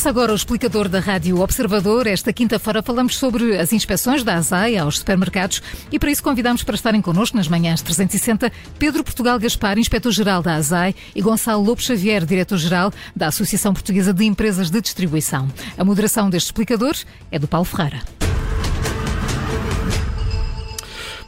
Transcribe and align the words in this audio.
Começa 0.00 0.18
agora 0.18 0.32
o 0.32 0.34
explicador 0.34 0.88
da 0.88 0.98
Rádio 0.98 1.38
Observador. 1.42 2.06
Esta 2.06 2.32
quinta-feira 2.32 2.82
falamos 2.82 3.18
sobre 3.18 3.58
as 3.58 3.70
inspeções 3.70 4.24
da 4.24 4.36
ASAI 4.36 4.78
aos 4.78 4.98
supermercados 4.98 5.62
e 5.92 5.98
para 5.98 6.10
isso 6.10 6.22
convidamos 6.22 6.62
para 6.62 6.74
estarem 6.74 7.02
connosco 7.02 7.36
nas 7.36 7.48
manhãs 7.48 7.82
360 7.82 8.50
Pedro 8.78 9.04
Portugal 9.04 9.38
Gaspar, 9.38 9.78
inspetor-geral 9.78 10.40
da 10.40 10.54
ASAI 10.54 10.94
e 11.14 11.20
Gonçalo 11.20 11.62
Lopes 11.62 11.84
Xavier, 11.84 12.24
diretor-geral 12.24 12.90
da 13.14 13.26
Associação 13.26 13.74
Portuguesa 13.74 14.14
de 14.14 14.24
Empresas 14.24 14.70
de 14.70 14.80
Distribuição. 14.80 15.46
A 15.76 15.84
moderação 15.84 16.30
deste 16.30 16.46
explicador 16.46 16.96
é 17.30 17.38
do 17.38 17.46
Paulo 17.46 17.66
Ferreira. 17.66 18.00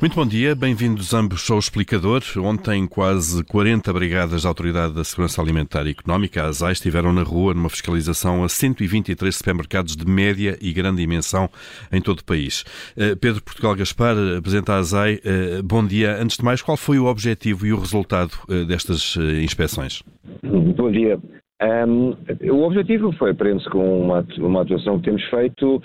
Muito 0.03 0.17
bom 0.17 0.27
dia, 0.27 0.53
bem-vindos 0.57 1.15
ambos 1.15 1.49
ao 1.49 1.61
Explicador. 1.61 2.23
Ontem, 2.39 2.89
quase 2.89 3.45
40 3.45 3.93
brigadas 3.93 4.43
da 4.43 4.49
Autoridade 4.49 4.93
da 4.93 5.05
Segurança 5.05 5.41
Alimentar 5.41 5.87
e 5.87 5.91
Económica, 5.91 6.43
a 6.43 6.47
ASAI, 6.47 6.73
estiveram 6.73 7.13
na 7.13 7.23
rua 7.23 7.55
numa 7.55 7.71
fiscalização 7.71 8.43
a 8.43 8.49
123 8.49 9.33
supermercados 9.33 9.95
de 9.95 10.05
média 10.05 10.59
e 10.61 10.73
grande 10.73 10.97
dimensão 10.97 11.49
em 11.93 12.03
todo 12.03 12.19
o 12.19 12.25
país. 12.25 12.65
Eh, 12.97 13.15
Pedro 13.15 13.45
Portugal 13.45 13.77
Gaspar 13.77 14.17
apresenta 14.37 14.73
a 14.73 14.79
ASAI. 14.79 15.21
Eh, 15.25 15.63
bom 15.63 15.87
dia. 15.87 16.21
Antes 16.21 16.37
de 16.37 16.45
mais, 16.45 16.61
qual 16.61 16.77
foi 16.77 16.99
o 16.99 17.07
objetivo 17.07 17.65
e 17.65 17.73
o 17.73 17.79
resultado 17.79 18.33
eh, 18.51 18.65
destas 18.65 19.17
inspeções? 19.41 20.03
Bom 20.43 20.91
dia. 20.91 21.17
Um, 21.63 22.17
o 22.51 22.65
objetivo 22.65 23.13
foi, 23.13 23.33
prende-se 23.35 23.71
com 23.71 24.03
uma, 24.03 24.27
uma 24.39 24.63
atuação 24.63 24.99
que 24.99 25.05
temos 25.05 25.23
feito 25.31 25.81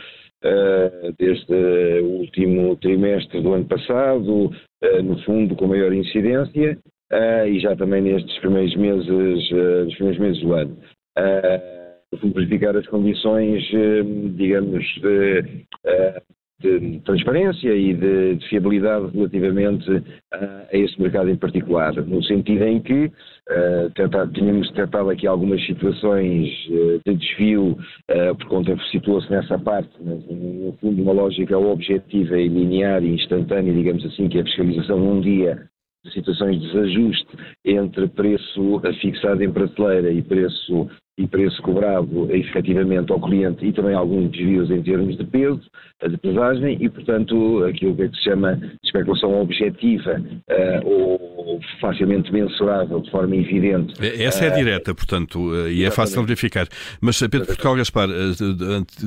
desde 1.17 2.01
o 2.01 2.19
último 2.19 2.75
trimestre 2.77 3.41
do 3.41 3.53
ano 3.53 3.65
passado, 3.65 4.47
uh, 4.47 5.03
no 5.03 5.17
fundo 5.23 5.55
com 5.55 5.67
maior 5.67 5.93
incidência, 5.93 6.77
uh, 7.11 7.47
e 7.47 7.59
já 7.59 7.75
também 7.75 8.01
nestes 8.01 8.37
primeiros 8.39 8.75
meses, 8.75 9.07
nos 9.07 9.95
primeiros 9.95 10.19
meses 10.19 10.41
do 10.41 10.53
ano. 10.53 10.77
Uh, 11.17 11.77
verificar 12.33 12.75
as 12.77 12.87
condições, 12.87 13.63
digamos, 14.35 14.85
de, 16.59 16.99
transparência 17.01 17.73
e 17.73 17.93
de, 17.93 18.35
de 18.35 18.47
fiabilidade 18.47 19.11
relativamente 19.13 20.03
a, 20.33 20.65
a 20.71 20.77
este 20.77 20.99
mercado 21.01 21.29
em 21.29 21.35
particular, 21.35 21.93
no 21.95 22.23
sentido 22.23 22.63
em 22.63 22.81
que 22.81 23.05
uh, 23.05 23.89
tentar, 23.95 24.27
tínhamos 24.29 24.67
detectado 24.69 25.09
aqui 25.09 25.27
algumas 25.27 25.63
situações 25.65 26.49
uh, 26.69 27.01
de 27.05 27.15
desvio, 27.15 27.77
uh, 28.11 28.35
por 28.37 28.47
conta 28.47 28.77
situou-se 28.91 29.29
nessa 29.29 29.57
parte, 29.59 29.91
no 30.01 30.75
fundo, 30.81 31.01
uma 31.01 31.13
lógica 31.13 31.57
objetiva 31.57 32.39
e 32.39 32.47
linear 32.47 33.03
e 33.03 33.13
instantânea, 33.13 33.73
digamos 33.73 34.03
assim, 34.05 34.27
que 34.27 34.39
é 34.39 34.41
a 34.41 34.45
fiscalização 34.45 34.99
num 34.99 35.21
dia 35.21 35.67
de 36.05 36.13
situações 36.13 36.59
de 36.59 36.67
desajuste 36.67 37.27
entre 37.65 38.07
preço 38.07 38.81
fixado 39.01 39.43
em 39.43 39.51
prateleira 39.51 40.11
e 40.11 40.21
preço 40.21 40.89
e 41.17 41.27
preço 41.27 41.59
cobrado 41.63 42.27
efetivamente 42.31 43.11
ao 43.11 43.19
cliente 43.19 43.65
e 43.65 43.73
também 43.73 43.95
alguns 43.95 44.29
desvios 44.29 44.69
em 44.69 44.83
termos 44.83 45.17
de 45.17 45.23
peso, 45.23 45.61
de 46.07 46.17
pesagem 46.17 46.77
e, 46.79 46.87
portanto, 46.87 47.63
aquilo 47.65 47.95
que, 47.95 48.03
é 48.03 48.07
que 48.07 48.15
se 48.17 48.23
chama 48.25 48.59
especulação 48.83 49.41
objetiva 49.41 50.21
uh, 50.21 50.87
ou 50.87 51.59
facilmente 51.81 52.31
mensurável 52.31 53.01
de 53.01 53.09
forma 53.09 53.35
evidente. 53.35 53.93
Essa 54.21 54.45
é 54.45 54.51
uh, 54.51 54.55
direta, 54.55 54.93
portanto, 54.93 55.39
uh, 55.39 55.67
e 55.67 55.83
é 55.83 55.89
fácil 55.89 56.21
de 56.21 56.27
verificar. 56.27 56.67
Mas, 57.01 57.19
Pedro 57.19 57.47
Portugal 57.47 57.75
Gaspar, 57.75 58.07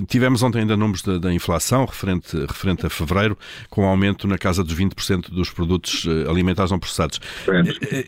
tivemos 0.08 0.42
ontem 0.42 0.60
ainda 0.60 0.76
números 0.76 1.02
da, 1.02 1.18
da, 1.18 1.32
inflação 1.32 1.84
referente, 1.84 2.36
referente 2.36 2.86
a 2.86 2.90
fevereiro, 2.90 3.38
com 3.68 3.84
aumento 3.84 4.26
na 4.26 4.36
casa 4.36 4.64
dos 4.64 4.74
20% 4.74 5.30
dos 5.30 5.50
produtos 5.50 6.08
alimentares 6.28 6.72
não 6.72 6.78
processados. 6.78 7.20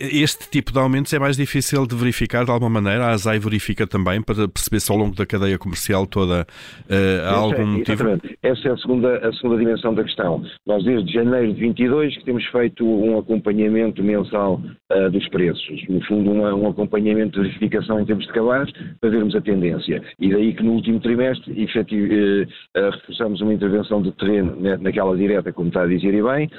Este 0.00 0.50
tipo 0.50 0.72
de 0.72 0.78
aumentos 0.81 1.12
é 1.12 1.20
mais 1.20 1.37
difícil 1.37 1.87
de 1.87 1.94
verificar 1.94 2.44
de 2.44 2.50
alguma 2.50 2.81
maneira? 2.81 3.06
A 3.06 3.11
ASAI 3.11 3.38
verifica 3.38 3.87
também 3.92 4.22
para 4.22 4.48
perceber 4.48 4.80
se 4.80 4.91
ao 4.91 4.97
longo 4.97 5.14
da 5.14 5.26
cadeia 5.26 5.58
comercial 5.58 6.06
toda 6.06 6.47
uh, 6.88 7.26
há 7.28 7.34
algum 7.36 7.62
é, 7.62 7.64
motivo? 7.64 7.92
Exatamente. 7.92 8.38
Essa 8.42 8.69
é 8.69 8.72
a 8.72 8.76
segunda, 8.78 9.28
a 9.28 9.32
segunda 9.34 9.58
dimensão 9.58 9.94
da 9.94 10.03
questão. 10.03 10.42
Nós 10.66 10.82
desde 10.82 11.12
janeiro 11.12 11.53
de 11.53 11.60
22 11.60 12.16
que 12.16 12.25
temos 12.25 12.44
feito 12.47 12.86
um 12.86 13.19
acompanhamento 13.19 14.02
mensal 14.02 14.60
uh, 14.91 15.10
dos 15.10 15.28
preços. 15.28 15.86
No 15.88 16.02
fundo, 16.06 16.32
uma, 16.32 16.54
um 16.54 16.69
acompanhamento 16.70 17.42
de 17.42 17.48
verificação 17.48 18.00
em 18.00 18.06
termos 18.06 18.26
de 18.26 18.32
cabaz 18.32 18.70
para 18.98 19.10
vermos 19.10 19.36
a 19.36 19.41
tendência. 19.42 20.02
E 20.19 20.31
daí 20.31 20.54
que 20.54 20.62
no 20.62 20.72
último 20.72 20.98
trimestre 21.00 21.62
efetiv, 21.62 22.10
uh, 22.10 22.91
reforçamos 22.91 23.42
uma 23.42 23.52
intervenção 23.52 24.00
de 24.00 24.10
terreno 24.12 24.56
né, 24.56 24.78
naquela 24.81 25.14
direta, 25.14 25.52
como 25.52 25.69
está 25.69 25.82
a 25.82 25.86
dizer 25.86 26.14
e 26.14 26.22
bem, 26.22 26.50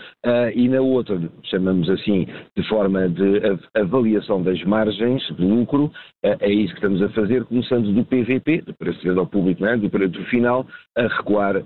e 0.56 0.68
na 0.68 0.82
outra, 0.82 1.20
chamamos 1.44 1.90
assim, 1.90 2.28
de 2.56 2.68
forma 2.68 3.10
de 3.10 3.42
avaliação 3.76 4.44
das 4.44 4.62
margens 4.64 5.22
de 5.36 5.44
lucro, 5.44 5.92
é 6.24 6.52
isso 6.52 6.74
que 6.74 6.80
estamos 6.80 7.02
a 7.02 7.10
fazer 7.10 7.23
fazer, 7.24 7.46
começando 7.46 7.94
do 7.94 8.06
PVP, 8.06 8.62
do 8.62 8.74
preço 8.74 9.00
de 9.00 9.08
venda 9.08 9.22
ao 9.22 9.28
público, 9.28 9.66
é? 9.66 9.78
do 9.78 9.90
preço 9.90 10.24
final, 10.26 10.68
a 10.98 11.04
recuar 11.04 11.58
uh, 11.58 11.64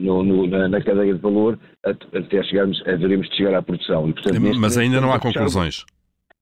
no, 0.00 0.22
no, 0.22 0.46
na, 0.46 0.68
na, 0.68 0.82
cadeia 0.82 1.14
de 1.14 1.20
valor 1.20 1.58
até 1.84 2.42
chegarmos, 2.44 2.82
veremos 2.84 3.28
de 3.28 3.36
chegar 3.36 3.54
à 3.54 3.62
produção. 3.62 4.08
E, 4.08 4.12
portanto, 4.12 4.40
Mas 4.58 4.76
ainda 4.76 5.00
não 5.00 5.12
há 5.12 5.20
conclusões. 5.20 5.84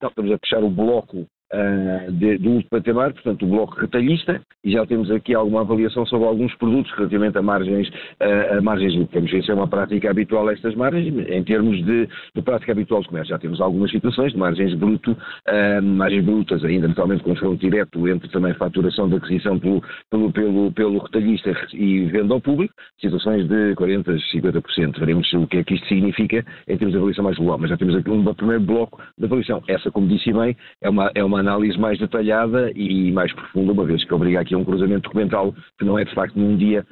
não, 0.01 0.09
estamos 0.09 0.31
a 0.31 0.37
fechar 0.39 0.63
o 0.63 0.69
bloco 0.69 1.27
uh, 1.53 2.11
de, 2.11 2.37
do 2.37 2.49
último 2.51 2.69
patamar, 2.69 3.13
portanto 3.13 3.45
o 3.45 3.49
bloco 3.49 3.79
retalhista, 3.79 4.41
e 4.63 4.71
já 4.71 4.85
temos 4.85 5.09
aqui 5.11 5.33
alguma 5.33 5.61
avaliação 5.61 6.05
sobre 6.05 6.27
alguns 6.27 6.53
produtos 6.55 6.91
relativamente 6.93 7.37
a 7.37 7.41
margens, 7.41 7.87
uh, 7.89 8.57
a 8.57 8.61
margens 8.61 8.95
ver 9.11 9.43
se 9.43 9.51
é 9.51 9.53
uma 9.53 9.67
prática 9.67 10.09
habitual 10.09 10.49
estas 10.49 10.75
margens, 10.75 11.07
em 11.29 11.43
termos 11.43 11.83
de, 11.85 12.07
de 12.35 12.41
prática 12.41 12.71
habitual 12.71 13.01
de 13.01 13.07
comércio. 13.09 13.29
Já 13.29 13.39
temos 13.39 13.61
algumas 13.61 13.91
situações 13.91 14.33
de 14.33 14.37
margens 14.37 14.73
bruto, 14.75 15.11
uh, 15.11 15.81
margens 15.83 16.25
brutas 16.25 16.63
ainda, 16.63 16.87
naturalmente 16.87 17.23
confronto 17.23 17.57
direto 17.57 18.07
entre 18.07 18.29
também 18.29 18.53
faturação 18.53 19.09
de 19.09 19.15
aquisição 19.15 19.59
pelo, 19.59 19.81
pelo, 20.09 20.31
pelo, 20.31 20.71
pelo 20.71 20.97
retalhista 20.99 21.55
e 21.73 22.05
venda 22.05 22.33
ao 22.33 22.41
público, 22.41 22.73
situações 22.99 23.47
de 23.47 23.75
40%, 23.75 24.17
50%. 24.33 24.99
Veremos 24.99 25.31
o 25.33 25.47
que 25.47 25.57
é 25.57 25.63
que 25.63 25.75
isto 25.75 25.87
significa 25.87 26.45
em 26.67 26.77
termos 26.77 26.91
de 26.91 26.97
avaliação 26.97 27.23
mais 27.23 27.37
global, 27.37 27.57
mas 27.59 27.69
já 27.69 27.77
temos 27.77 27.95
aqui 27.95 28.09
um 28.09 28.23
primeiro 28.33 28.63
bloco 28.63 29.01
de 29.17 29.25
avaliação. 29.25 29.61
Essa, 29.67 29.91
como 29.91 30.07
disse 30.07 30.31
bem, 30.33 30.55
é 30.81 30.89
uma, 30.89 31.11
é 31.15 31.23
uma 31.23 31.36
uma 31.37 31.41
análise 31.41 31.77
mais 31.77 31.99
detalhada 31.99 32.71
e 32.75 33.11
mais 33.11 33.31
profunda, 33.33 33.71
uma 33.71 33.85
vez 33.85 34.03
que 34.03 34.13
obriga 34.13 34.39
aqui 34.39 34.55
a 34.55 34.57
um 34.57 34.65
cruzamento 34.65 35.03
documental 35.03 35.53
que 35.77 35.85
não 35.85 35.97
é 35.97 36.03
de 36.03 36.13
facto 36.13 36.35
num 36.35 36.57
dia 36.57 36.85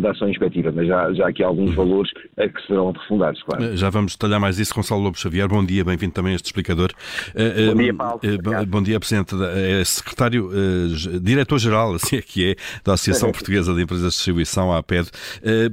da 0.00 0.10
ação 0.10 0.28
inspectiva, 0.28 0.70
mas 0.70 0.86
já, 0.86 1.12
já 1.14 1.28
aqui 1.28 1.42
há 1.42 1.46
alguns 1.46 1.70
uhum. 1.70 1.76
valores 1.76 2.12
uh, 2.12 2.52
que 2.52 2.66
serão 2.66 2.90
aprofundados, 2.90 3.42
claro. 3.42 3.64
Eh, 3.64 3.76
já 3.76 3.88
vamos 3.88 4.12
detalhar 4.12 4.38
mais 4.38 4.58
isso. 4.58 4.74
Gonçalo 4.74 5.00
Lobo 5.00 5.18
Xavier, 5.18 5.48
bom 5.48 5.64
dia, 5.64 5.82
bem-vindo 5.82 6.12
também 6.12 6.32
a 6.32 6.36
este 6.36 6.46
explicador. 6.46 6.90
bom 7.72 7.82
dia, 7.82 7.94
Paulo. 7.94 8.20
bom 8.68 8.82
dia, 8.82 9.00
Presidente, 9.00 9.34
é 9.54 9.82
secretário, 9.84 10.50
diretor-geral, 11.20 11.94
assim 11.96 12.16
é 12.16 12.22
que 12.22 12.50
é, 12.50 12.56
da 12.84 12.92
Associação 12.92 13.32
Portuguesa 13.32 13.74
de 13.74 13.82
Empresas 13.82 14.12
de 14.12 14.16
Distribuição, 14.16 14.70
a 14.70 14.78
APED, 14.78 15.10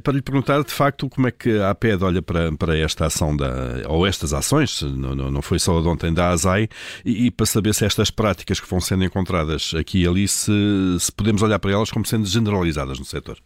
para 0.01 0.13
lhe 0.13 0.22
perguntar, 0.22 0.63
de 0.63 0.72
facto, 0.72 1.09
como 1.09 1.28
é 1.28 1.31
que 1.31 1.59
a 1.59 1.72
APED 1.72 2.03
olha 2.03 2.22
para, 2.22 2.51
para 2.53 2.78
esta 2.78 3.06
ação, 3.06 3.35
da, 3.35 3.81
ou 3.88 4.07
estas 4.07 4.34
ações, 4.34 4.81
não, 4.81 5.16
não 5.16 5.41
foi 5.41 5.59
só 5.59 5.78
a 5.78 5.81
de 5.81 5.88
ontem 5.88 6.13
da 6.13 6.30
ASAI, 6.30 6.69
e, 7.03 7.28
e, 7.28 7.31
para 7.31 7.46
saber 7.46 7.74
se 7.74 7.85
estas 7.85 8.09
práticas 8.09 8.59
que 8.59 8.69
vão 8.69 8.80
sendo 8.80 9.03
encontradas 9.03 9.74
aqui 9.78 10.03
e 10.03 10.07
ali, 10.07 10.28
se, 10.28 10.51
se 10.97 11.12
podemos 11.12 11.41
olhar 11.41 11.59
para 11.59 11.72
elas 11.72 11.91
como 11.91 12.06
sendo 12.06 12.25
generalizadas 12.25 12.97
no 12.97 13.06
setor. 13.06 13.38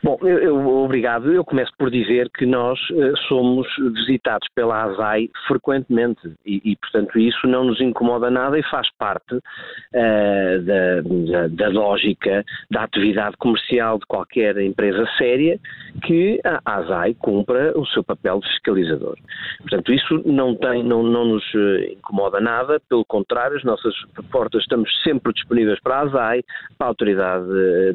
Bom, 0.00 0.16
eu, 0.22 0.38
eu, 0.38 0.68
obrigado. 0.68 1.32
Eu 1.32 1.44
começo 1.44 1.72
por 1.76 1.90
dizer 1.90 2.30
que 2.30 2.46
nós 2.46 2.78
uh, 2.90 3.16
somos 3.26 3.66
visitados 3.96 4.46
pela 4.54 4.84
ASAI 4.84 5.28
frequentemente 5.48 6.20
e, 6.46 6.60
e, 6.64 6.76
portanto, 6.76 7.18
isso 7.18 7.48
não 7.48 7.64
nos 7.64 7.80
incomoda 7.80 8.30
nada 8.30 8.56
e 8.56 8.62
faz 8.70 8.88
parte 8.96 9.34
uh, 9.34 10.62
da, 10.62 11.00
da, 11.00 11.48
da, 11.48 11.68
lógica 11.68 12.44
da 12.70 12.84
atividade 12.84 13.36
comercial 13.38 13.98
de 13.98 14.06
qualquer 14.06 14.56
empresa 14.58 15.04
séria 15.18 15.58
que 16.04 16.40
a 16.44 16.60
ASAI 16.64 17.14
cumpra 17.14 17.76
o 17.76 17.84
seu 17.86 18.04
papel 18.04 18.38
de 18.38 18.48
fiscalizador. 18.50 19.16
Portanto, 19.58 19.92
isso 19.92 20.22
não, 20.24 20.54
tem, 20.54 20.84
não, 20.84 21.02
não 21.02 21.24
nos 21.24 21.44
eh, 21.54 21.92
incomoda 21.94 22.40
nada, 22.40 22.80
pelo 22.88 23.04
contrário, 23.04 23.56
as 23.56 23.64
nossas 23.64 23.94
portas 24.30 24.62
estamos 24.62 24.88
sempre 25.02 25.32
disponíveis 25.32 25.80
para 25.80 25.96
a 25.96 26.00
ASAI, 26.02 26.44
para 26.76 26.86
a 26.86 26.90
autoridade 26.90 27.46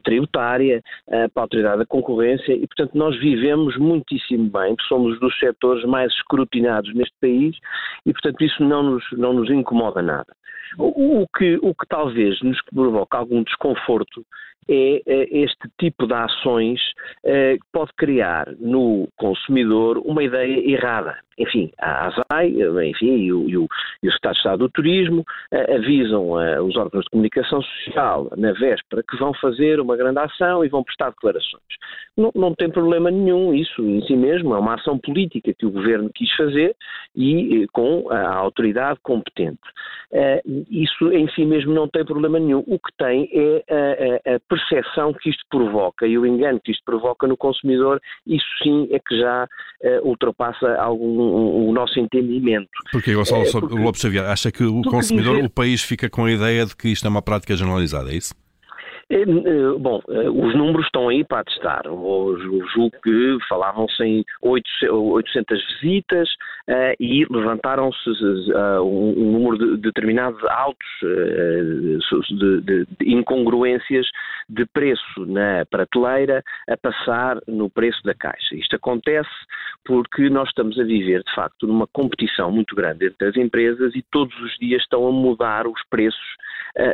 tributária, 0.03 0.81
para 1.07 1.29
a 1.35 1.41
autoridade 1.41 1.81
concorrência 1.93 2.53
e, 2.53 2.65
portanto, 2.65 2.95
nós 2.95 3.15
vivemos 3.19 3.77
muitíssimo 3.77 4.49
bem, 4.49 4.75
somos 4.87 5.19
dos 5.19 5.37
setores 5.37 5.85
mais 5.85 6.11
escrutinados 6.13 6.91
neste 6.95 7.13
país 7.21 7.55
e, 8.03 8.11
portanto, 8.11 8.43
isso 8.43 8.63
não 8.63 8.81
nos, 8.81 9.03
não 9.11 9.33
nos 9.33 9.49
incomoda 9.51 10.01
nada. 10.01 10.35
O, 10.79 11.21
o, 11.21 11.27
que, 11.37 11.59
o 11.61 11.75
que 11.75 11.85
talvez 11.87 12.41
nos 12.41 12.59
provoca 12.63 13.15
algum 13.15 13.43
desconforto 13.43 14.25
é, 14.67 15.03
é 15.05 15.37
este 15.43 15.69
tipo 15.77 16.07
de 16.07 16.13
ações 16.13 16.79
eh, 17.23 17.57
que 17.57 17.65
pode 17.71 17.91
criar 17.95 18.47
no 18.59 19.07
consumidor 19.17 19.99
uma 19.99 20.23
ideia 20.23 20.71
errada. 20.71 21.17
Enfim, 21.37 21.71
a 21.79 22.07
ASAI, 22.07 22.53
enfim, 22.89 23.17
e 23.17 23.33
o, 23.33 23.49
e 23.49 23.57
o, 23.57 23.67
e 24.01 24.07
o 24.07 24.09
Estado 24.09 24.33
de 24.33 24.39
Estado 24.39 24.59
do 24.59 24.69
Turismo 24.69 25.23
avisam 25.75 26.31
os 26.65 26.75
órgãos 26.75 27.03
de 27.05 27.09
comunicação 27.11 27.61
social 27.61 28.29
na 28.37 28.51
véspera 28.53 29.03
que 29.03 29.17
vão 29.17 29.33
fazer 29.35 29.79
uma 29.79 29.95
grande 29.95 30.19
ação 30.19 30.63
e 30.63 30.69
vão 30.69 30.83
prestar 30.83 31.09
declarações. 31.09 31.63
Não, 32.15 32.31
não 32.35 32.53
tem 32.53 32.69
problema 32.69 33.09
nenhum 33.09 33.53
isso 33.53 33.81
em 33.81 34.01
si 34.05 34.15
mesmo, 34.15 34.53
é 34.53 34.59
uma 34.59 34.75
ação 34.75 34.97
política 34.97 35.53
que 35.53 35.65
o 35.65 35.71
Governo 35.71 36.11
quis 36.13 36.31
fazer 36.35 36.75
e 37.15 37.67
com 37.71 38.09
a 38.11 38.35
autoridade 38.35 38.99
competente. 39.01 39.61
Isso 40.69 41.11
em 41.11 41.27
si 41.29 41.43
mesmo 41.43 41.73
não 41.73 41.87
tem 41.87 42.05
problema 42.05 42.39
nenhum. 42.39 42.63
O 42.67 42.77
que 42.77 42.91
tem 42.97 43.29
é 43.33 43.63
a, 44.27 44.35
a, 44.35 44.39
percepção 44.47 45.13
que 45.13 45.29
isto 45.29 45.43
provoca 45.49 46.05
e 46.05 46.17
o 46.17 46.25
engano 46.25 46.59
que 46.63 46.71
isto 46.71 46.83
provoca 46.85 47.25
no 47.25 47.35
consumidor, 47.35 47.99
isso 48.27 48.45
sim 48.61 48.87
é 48.91 48.99
que 48.99 49.17
já 49.17 49.47
ultrapassa 50.03 50.75
algum, 50.75 51.22
um, 51.23 51.69
o 51.69 51.73
nosso 51.73 51.99
entendimento. 51.99 52.69
Porque, 52.91 53.13
Gonçalo 53.13 53.43
é, 53.43 53.51
porque, 53.51 53.75
Lopes 53.75 54.01
Xavier, 54.01 54.25
acha 54.25 54.51
que 54.51 54.63
o 54.63 54.81
consumidor, 54.83 55.35
dizer... 55.35 55.47
o 55.47 55.49
país 55.49 55.83
fica 55.83 56.09
com 56.09 56.25
a 56.25 56.31
ideia 56.31 56.65
de 56.65 56.75
que 56.75 56.89
isto 56.89 57.05
é 57.05 57.09
uma 57.09 57.21
prática 57.21 57.55
generalizada, 57.55 58.11
é 58.11 58.15
isso? 58.15 58.33
É, 59.09 59.21
é, 59.21 59.77
bom, 59.77 60.01
é, 60.09 60.29
os 60.29 60.55
números 60.55 60.85
estão 60.85 61.09
aí 61.09 61.23
para 61.23 61.41
atestar. 61.41 61.81
Eu 61.85 62.37
julgo 62.73 62.95
que 63.03 63.37
falavam-se 63.47 64.03
em 64.03 64.23
800 64.41 65.63
visitas 65.73 66.29
e 66.99 67.25
levantaram-se 67.29 68.09
um, 68.81 69.31
número 69.31 69.57
de, 69.57 69.81
determinado 69.81 70.37
de 70.37 70.49
altos 70.49 70.87
de, 72.31 72.87
incongruências 73.05 74.07
de 74.49 74.65
preço 74.65 75.25
na 75.25 75.65
prateleira 75.69 76.43
a 76.67 76.77
passar 76.77 77.39
no 77.47 77.69
preço 77.69 78.01
da 78.03 78.13
caixa. 78.13 78.55
Isto 78.55 78.75
acontece 78.75 79.29
porque 79.85 80.29
nós 80.29 80.49
estamos 80.49 80.79
a 80.79 80.83
viver, 80.83 81.23
de 81.23 81.33
facto, 81.33 81.67
numa 81.67 81.87
competição 81.87 82.51
muito 82.51 82.75
grande 82.75 83.07
entre 83.07 83.27
as 83.27 83.35
empresas 83.35 83.95
e 83.95 84.03
todos 84.11 84.37
os 84.39 84.57
dias 84.57 84.81
estão 84.81 85.07
a 85.07 85.11
mudar 85.11 85.67
os 85.67 85.81
preços 85.89 86.37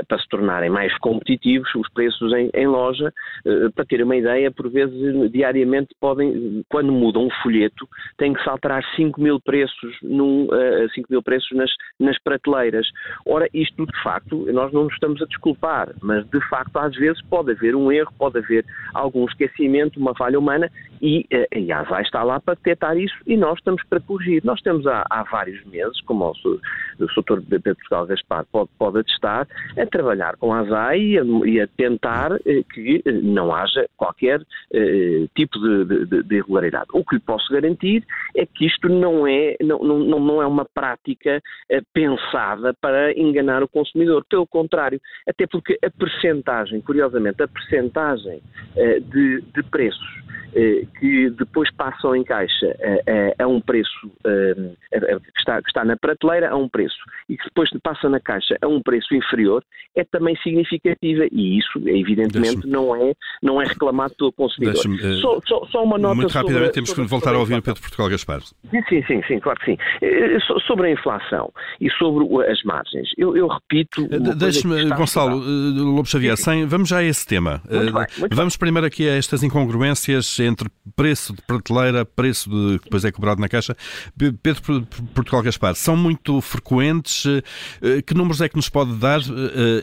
para 0.08 0.20
se 0.20 0.28
tornarem 0.28 0.70
mais 0.70 0.96
competitivos, 0.98 1.74
os 1.76 1.88
preços 1.90 2.34
em, 2.34 2.50
em 2.54 2.68
loja. 2.68 3.14
Uh, 3.46 3.72
para 3.72 3.86
ter 3.86 4.04
uma 4.04 4.16
ideia, 4.16 4.52
por 4.52 4.70
vezes 4.70 5.32
diariamente 5.32 5.96
podem, 6.00 6.64
quando 6.70 6.92
mudam 6.92 7.26
um 7.26 7.30
folheto, 7.42 7.88
têm 8.18 8.34
que 8.34 8.44
saltar 8.44 8.84
5 8.96 9.22
mil 9.22 9.40
preços, 9.40 9.98
num, 10.02 10.46
uh, 10.48 10.84
eh, 10.84 10.88
5 10.94 11.08
mil 11.10 11.24
preços 11.24 11.50
nas, 11.56 11.72
nas 12.00 12.20
prateleiras. 12.20 12.88
Ora, 13.26 13.48
isto 13.54 13.86
de 13.86 14.04
facto, 14.04 14.46
nós 14.52 14.72
não 14.74 14.84
nos 14.84 14.94
estamos 14.94 15.22
a 15.22 15.26
desculpar, 15.26 15.94
mas 16.02 16.28
de 16.30 16.42
facto 16.50 16.76
às 16.78 16.94
vezes 16.96 17.22
pode 17.30 17.39
haver 17.48 17.76
um 17.76 17.92
erro, 17.92 18.12
pode 18.18 18.38
haver 18.40 18.66
algum 18.94 19.26
esquecimento, 19.26 20.00
uma 20.00 20.16
falha 20.16 20.38
humana 20.38 20.72
e, 21.02 21.26
uh, 21.34 21.58
e 21.58 21.72
a 21.72 21.82
ASAI 21.82 22.04
está 22.04 22.24
lá 22.24 22.40
para 22.40 22.56
detectar 22.56 22.98
isso 22.98 23.16
e 23.26 23.38
nós 23.38 23.58
estamos 23.58 23.84
para 23.84 24.00
corrigir. 24.00 24.42
Nós 24.44 24.62
temos 24.62 24.86
há, 24.88 25.06
há 25.10 25.24
vários 25.24 25.64
meses, 25.66 26.00
como 26.02 26.26
o, 26.26 26.60
o 27.04 27.10
Sr. 27.10 27.42
Pedro 27.50 27.76
Portugal 27.76 28.06
Gaspar 28.06 28.46
pode, 28.52 28.70
pode 28.78 29.00
atestar, 29.00 29.48
a 29.78 29.86
trabalhar 29.86 30.36
com 30.38 30.54
a 30.54 30.60
ASAI 30.60 31.00
e 31.00 31.20
a, 31.20 31.24
e 31.46 31.62
a 31.62 31.68
tentar 31.68 32.34
eh, 32.46 32.64
que 32.74 33.02
eh, 33.06 33.12
não 33.12 33.54
haja 33.54 33.88
qualquer 33.96 34.42
eh, 34.74 35.28
tipo 35.36 35.60
de, 35.60 36.06
de, 36.06 36.24
de, 36.24 36.36
irregularidade. 36.36 36.88
O 36.94 37.04
que 37.04 37.16
lhe 37.16 37.22
posso 37.22 37.52
garantir 37.52 38.04
é 38.36 38.46
que 38.46 38.66
isto 38.66 38.90
não 38.90 39.28
é, 39.28 39.56
não, 39.62 39.80
não, 39.80 40.20
não 40.20 40.42
é 40.42 40.48
uma 40.48 40.66
prática 40.66 41.42
pensada 41.94 42.74
para 42.82 43.18
enganar 43.18 43.64
o 43.64 43.68
consumidor. 43.68 44.26
Pelo 44.30 44.48
contrário, 44.48 45.00
até 45.28 45.46
porque 45.46 45.78
a 45.84 45.90
percentagem, 45.90 46.82
curiosamente, 46.82 47.29
a 47.30 47.48
percentagem 47.48 48.42
de, 48.76 49.42
de 49.54 49.64
preços 49.64 50.20
que 51.00 51.30
depois 51.32 51.72
passam 51.76 52.16
em 52.16 52.24
caixa 52.24 52.76
a, 52.82 53.44
a, 53.44 53.46
a 53.46 53.48
um 53.48 53.62
preço 53.62 54.10
que, 54.24 55.40
está, 55.40 55.62
que 55.62 55.68
está 55.68 55.86
na 55.86 55.96
prateleira 55.96 56.50
a 56.50 56.56
um 56.56 56.68
preço 56.68 56.98
e 57.28 57.38
que 57.38 57.44
depois 57.46 57.70
passa 57.84 58.10
na 58.10 58.20
caixa 58.20 58.58
a 58.62 58.68
um 58.68 58.82
preço 58.82 59.14
inferior 59.14 59.64
é 59.96 60.04
também 60.04 60.36
significativa 60.38 61.26
e 61.32 61.58
isso 61.58 61.80
evidentemente 61.88 62.68
não 62.68 62.96
é, 62.96 63.14
não 63.42 63.62
é 63.62 63.66
reclamado 63.66 64.14
pelo 64.16 64.32
consumidor. 64.32 64.76
Uh, 64.86 65.22
só, 65.22 65.40
só, 65.46 65.66
só, 65.66 65.84
uma 65.84 65.98
nota 65.98 66.16
Muito 66.16 66.32
rapidamente 66.32 66.66
sobre, 66.68 66.74
temos 66.74 66.94
que 66.94 67.02
voltar 67.02 67.36
a 67.36 67.40
ouvir 67.40 67.56
o 67.56 67.62
Pedro 67.62 67.82
Portugal 67.82 68.10
Gaspar. 68.10 68.42
Sim, 68.42 68.82
sim, 68.88 69.04
sim, 69.08 69.22
sim, 69.28 69.40
claro 69.40 69.60
que 69.60 69.66
sim. 69.66 69.78
Eh, 70.02 70.38
sobre 70.66 70.88
a 70.88 70.92
inflação 70.92 71.52
e 71.82 71.90
sobre 71.92 72.26
as 72.50 72.62
margens, 72.64 73.10
eu, 73.18 73.36
eu 73.36 73.48
repito... 73.48 74.08
Deixe-me, 74.36 74.90
Gonçalo, 74.90 75.38
Lobo 75.38 76.08
Xavier, 76.08 76.38
sem, 76.38 76.66
vamos 76.66 76.90
já 76.90 76.98
a 76.98 77.04
esse 77.04 77.26
tema. 77.26 77.62
Muito 77.70 77.94
bem, 77.94 78.06
muito 78.20 78.36
vamos 78.36 78.56
bem. 78.56 78.60
primeiro 78.60 78.88
aqui 78.88 79.10
a 79.10 79.16
estas 79.16 79.44
incongruências 79.44 80.39
entre 80.40 80.70
preço 80.96 81.34
de 81.34 81.42
prateleira, 81.42 82.06
preço 82.06 82.50
de, 82.50 82.80
que 82.80 82.86
depois 82.86 83.06
é 83.06 83.12
cobrado 83.12 83.42
na 83.42 83.50
caixa. 83.50 83.76
Pedro 84.18 84.86
Portugal 85.14 85.42
Gaspar, 85.42 85.76
são 85.76 85.96
muito 85.96 86.42
frequentes? 86.42 87.24
Que 88.06 88.14
números 88.14 88.42
é 88.42 88.50
que 88.50 88.56
nos 88.56 88.70
pode 88.70 88.94
dar? 88.96 89.22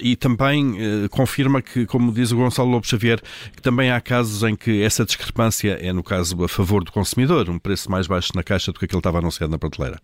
E 0.01 0.17
também 0.17 0.77
confirma 1.11 1.63
que, 1.63 1.87
como 1.87 2.13
diz 2.13 2.33
o 2.33 2.37
Gonçalo 2.37 2.71
Lobo 2.71 2.87
Xavier, 2.87 3.21
que 3.55 3.63
também 3.63 3.91
há 3.91 4.01
casos 4.01 4.43
em 4.43 4.55
que 4.55 4.83
essa 4.83 5.05
discrepância 5.05 5.79
é, 5.81 5.93
no 5.93 6.03
caso, 6.03 6.43
a 6.45 6.49
favor 6.49 6.85
do 6.85 6.93
consumidor, 6.93 7.49
um 7.49 7.59
preço 7.59 7.91
mais 7.91 8.07
baixo 8.07 8.33
na 8.35 8.43
caixa 8.43 8.73
do 8.73 8.79
que 8.79 8.85
aquele 8.85 8.97
que 8.97 9.01
estava 9.01 9.19
anunciado 9.19 9.51
na 9.51 9.59
prateleira. 9.59 10.01